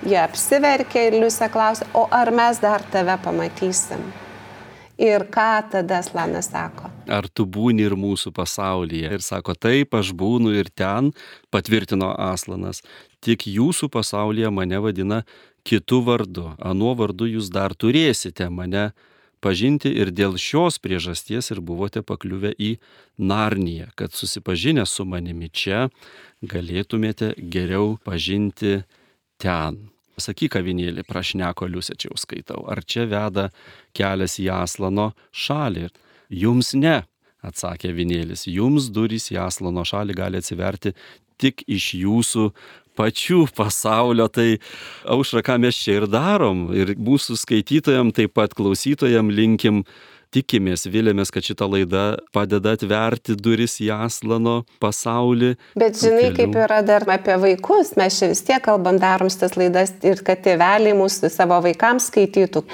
jie 0.05 0.21
apsiverkia 0.21 1.07
ir 1.09 1.17
Liusė 1.23 1.49
klausia, 1.49 1.89
o 1.97 2.05
ar 2.13 2.29
mes 2.35 2.61
dar 2.61 2.85
tave 2.93 3.17
pamatysim? 3.25 4.05
Ir 5.01 5.25
ką 5.27 5.49
tada 5.71 5.99
Slanas 6.03 6.47
sako? 6.51 6.89
Ar 7.11 7.27
tu 7.27 7.43
būni 7.45 7.83
ir 7.83 7.97
mūsų 7.99 8.31
pasaulyje? 8.35 9.09
Ir 9.17 9.23
sako, 9.25 9.55
taip, 9.59 9.93
aš 9.93 10.13
būnu 10.15 10.53
ir 10.55 10.69
ten, 10.71 11.11
patvirtino 11.51 12.13
Aslanas. 12.15 12.79
Tik 13.19 13.43
jūsų 13.49 13.89
pasaulyje 13.91 14.51
mane 14.55 14.79
vadina 14.79 15.23
kitų 15.67 15.99
vardu. 16.05 16.45
Anuo 16.59 16.93
vardu 16.95 17.27
jūs 17.27 17.51
dar 17.51 17.75
turėsite 17.75 18.47
mane 18.49 18.91
pažinti 19.43 19.91
ir 19.91 20.13
dėl 20.15 20.39
šios 20.41 20.79
priežasties 20.81 21.51
ir 21.51 21.61
buvote 21.61 22.01
pakliuvę 22.01 22.53
į 22.55 22.77
Narniją, 23.19 23.91
kad 23.99 24.15
susipažinę 24.15 24.85
su 24.89 25.05
manimi 25.05 25.51
čia 25.51 25.89
galėtumėte 26.45 27.33
geriau 27.37 27.97
pažinti 28.05 28.79
ten. 29.41 29.94
Sakyk, 30.22 30.55
avinėlį, 30.61 31.03
prašneko 31.07 31.68
liusė 31.68 31.97
čia 31.99 32.09
jau 32.11 32.20
skaitau, 32.20 32.61
ar 32.72 32.84
čia 32.88 33.03
veda 33.11 33.49
kelias 33.95 34.38
į 34.39 34.47
Aslano 34.55 35.09
šalį? 35.36 35.89
Jums 36.32 36.72
ne, 36.80 37.01
atsakė 37.45 37.91
avinėlis, 37.91 38.47
jums 38.47 38.89
durys 38.95 39.30
į 39.34 39.41
Aslano 39.43 39.84
šalį 39.86 40.16
gali 40.18 40.41
atsiverti 40.41 40.95
tik 41.41 41.66
iš 41.68 41.91
jūsų 41.99 42.49
pačių 42.95 43.41
pasaulio, 43.55 44.28
tai 44.32 44.61
aušra, 45.11 45.43
ką 45.43 45.59
mes 45.59 45.76
čia 45.76 45.99
ir 45.99 46.07
darom, 46.07 46.70
ir 46.72 46.95
mūsų 46.95 47.36
skaitytojam, 47.41 48.13
taip 48.16 48.36
pat 48.38 48.55
klausytojam 48.55 49.32
linkim 49.36 49.84
tikimės, 50.36 50.86
vilėmės, 50.91 51.31
kad 51.33 51.45
šita 51.47 51.67
laida 51.69 52.03
padeda 52.36 52.75
atverti 52.75 53.38
duris 53.39 53.77
į 53.83 53.91
Aslano 53.95 54.57
pasaulį. 54.83 55.53
Bet 55.79 55.99
žinai, 56.01 56.29
kelių. 56.29 56.36
kaip 56.39 56.59
yra 56.65 56.81
dar 56.86 57.05
apie 57.15 57.38
vaikus, 57.41 57.93
mes 57.99 58.19
čia 58.19 58.29
vis 58.33 58.43
tiek 58.45 58.63
kalbam, 58.65 58.99
darom 59.01 59.31
šitas 59.31 59.55
laidas 59.59 59.95
ir 60.05 60.23
kad 60.27 60.43
tėveliai 60.45 60.95
mūsų 60.97 61.31
savo 61.33 61.59
vaikams 61.65 62.09
skaitytų. 62.11 62.65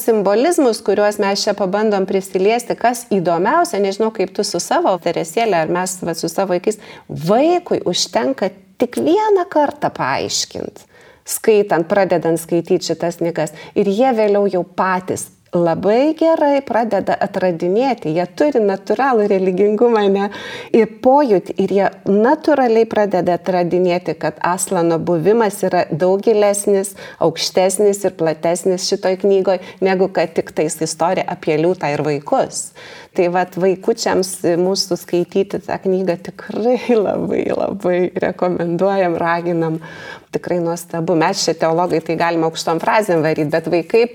Simbolizmus, 0.00 0.80
kuriuos 0.84 1.20
mes 1.20 1.44
čia 1.44 1.54
pabandom 1.58 2.06
prisiliesti, 2.08 2.76
kas 2.78 3.04
įdomiausia, 3.12 3.82
nežinau 3.84 4.08
kaip 4.16 4.32
tu 4.36 4.46
su 4.46 4.62
savo 4.62 4.94
teresėlė 5.02 5.64
ar 5.66 5.72
mes 5.72 5.98
va, 6.06 6.16
su 6.16 6.30
savo 6.32 6.54
vaikais, 6.54 6.80
vaikui 7.08 7.82
užtenka 7.88 8.48
tik 8.80 8.96
vieną 9.02 9.44
kartą 9.52 9.92
paaiškinti 9.92 10.88
skaitant, 11.30 11.86
pradedant 11.86 12.40
skaityti 12.40 12.90
šitas 12.90 13.20
knygas. 13.20 13.52
Ir 13.78 13.86
jie 13.86 14.08
vėliau 14.16 14.48
jau 14.50 14.64
patys 14.64 15.28
labai 15.56 16.12
gerai 16.18 16.60
pradeda 16.66 17.16
atradinėti, 17.18 18.12
jie 18.14 18.26
turi 18.38 18.60
natūralų 18.62 19.26
religingumą 19.30 20.04
ne, 20.12 20.28
ir 20.76 20.86
pojūtį 21.02 21.56
ir 21.64 21.74
jie 21.74 21.88
natūraliai 22.06 22.86
pradeda 22.90 23.34
atradinėti, 23.38 24.14
kad 24.20 24.38
Aslano 24.46 25.00
buvimas 25.02 25.58
yra 25.66 25.86
daug 25.90 26.22
gilesnis, 26.22 26.94
aukštesnis 27.18 28.04
ir 28.06 28.14
platesnis 28.20 28.86
šitoj 28.90 29.18
knygoje, 29.24 29.64
negu 29.82 30.10
kad 30.14 30.36
tik 30.36 30.54
tais 30.54 30.78
istorija 30.86 31.26
apie 31.34 31.58
liūtą 31.58 31.90
ir 31.96 32.04
vaikus. 32.06 32.70
Tai 33.16 33.26
vad 33.34 33.56
vaikučiams 33.58 34.36
mūsų 34.60 35.00
skaityti 35.00 35.58
tą 35.66 35.80
knygą 35.82 36.14
tikrai 36.30 36.78
labai 37.06 37.42
labai 37.50 37.98
rekomenduojam, 38.22 39.18
raginam, 39.18 39.82
tikrai 40.30 40.62
nuostabu. 40.62 41.18
Mes 41.18 41.42
čia 41.42 41.58
teologai 41.58 42.04
tai 42.06 42.14
galime 42.20 42.46
aukštom 42.46 42.78
frazėm 42.78 43.26
varyti, 43.26 43.50
bet 43.50 43.66
vaikai 43.72 44.06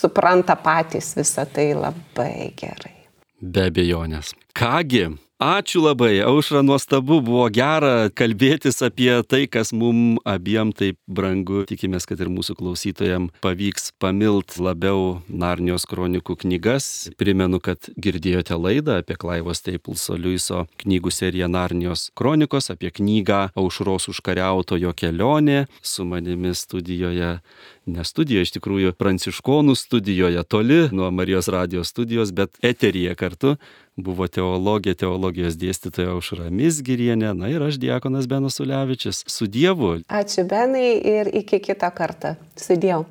supranta 0.00 0.56
patys 0.56 1.12
visą 1.16 1.46
tai 1.52 1.72
labai 1.76 2.52
gerai. 2.58 2.96
Be 3.42 3.66
abejonės. 3.70 4.32
Kągi, 4.58 5.06
Ačiū 5.42 5.80
labai, 5.82 6.20
aušra 6.22 6.60
nuostabu, 6.62 7.16
buvo 7.18 7.48
gera 7.50 8.06
kalbėtis 8.14 8.76
apie 8.86 9.10
tai, 9.26 9.48
kas 9.50 9.72
mum 9.74 10.20
abiem 10.22 10.70
taip 10.70 11.00
brangu. 11.10 11.64
Tikimės, 11.66 12.06
kad 12.06 12.22
ir 12.22 12.30
mūsų 12.30 12.54
klausytojams 12.60 13.42
pavyks 13.42 13.90
pamilt 13.98 14.54
labiau 14.62 15.16
Narnijos 15.26 15.88
kronikų 15.90 16.36
knygas. 16.44 16.86
Primenu, 17.18 17.58
kad 17.58 17.90
girdėjote 17.98 18.54
laidą 18.54 19.00
apie 19.02 19.18
Klaivos 19.18 19.66
Teipulso 19.66 20.14
Liuiso 20.14 20.68
knygų 20.84 21.10
seriją 21.10 21.50
Narnijos 21.50 22.12
kronikos, 22.14 22.70
apie 22.70 22.94
knygą 22.94 23.48
Aušros 23.58 24.12
užkariautojo 24.14 24.94
kelionė. 24.94 25.64
Su 25.82 26.06
manimi 26.06 26.54
studijoje 26.54 27.40
ne 27.90 28.04
studijoje, 28.06 28.46
iš 28.46 28.54
tikrųjų 28.60 28.94
pranciškonų 28.94 29.74
studijoje, 29.74 30.42
toli 30.46 30.84
nuo 30.94 31.10
Marijos 31.10 31.50
radijos 31.50 31.90
studijos, 31.90 32.30
bet 32.30 32.54
eteryje 32.62 33.18
kartu 33.18 33.56
buvo 33.96 34.28
teologė, 34.28 34.94
teologijos 34.98 35.56
dėstytoja 35.60 36.14
Aušra 36.16 36.50
Misgirienė, 36.50 37.32
na 37.36 37.50
ir 37.52 37.64
aš 37.64 37.80
Diekonas 37.82 38.28
Benas 38.30 38.60
Ulevičius. 38.62 39.24
Su 39.28 39.46
Dievu. 39.46 39.98
Ačiū 40.08 40.46
Benai 40.48 40.96
ir 40.98 41.32
iki 41.42 41.60
kito 41.60 41.90
karto. 41.94 42.36
Su 42.56 42.76
Dievu. 42.76 43.06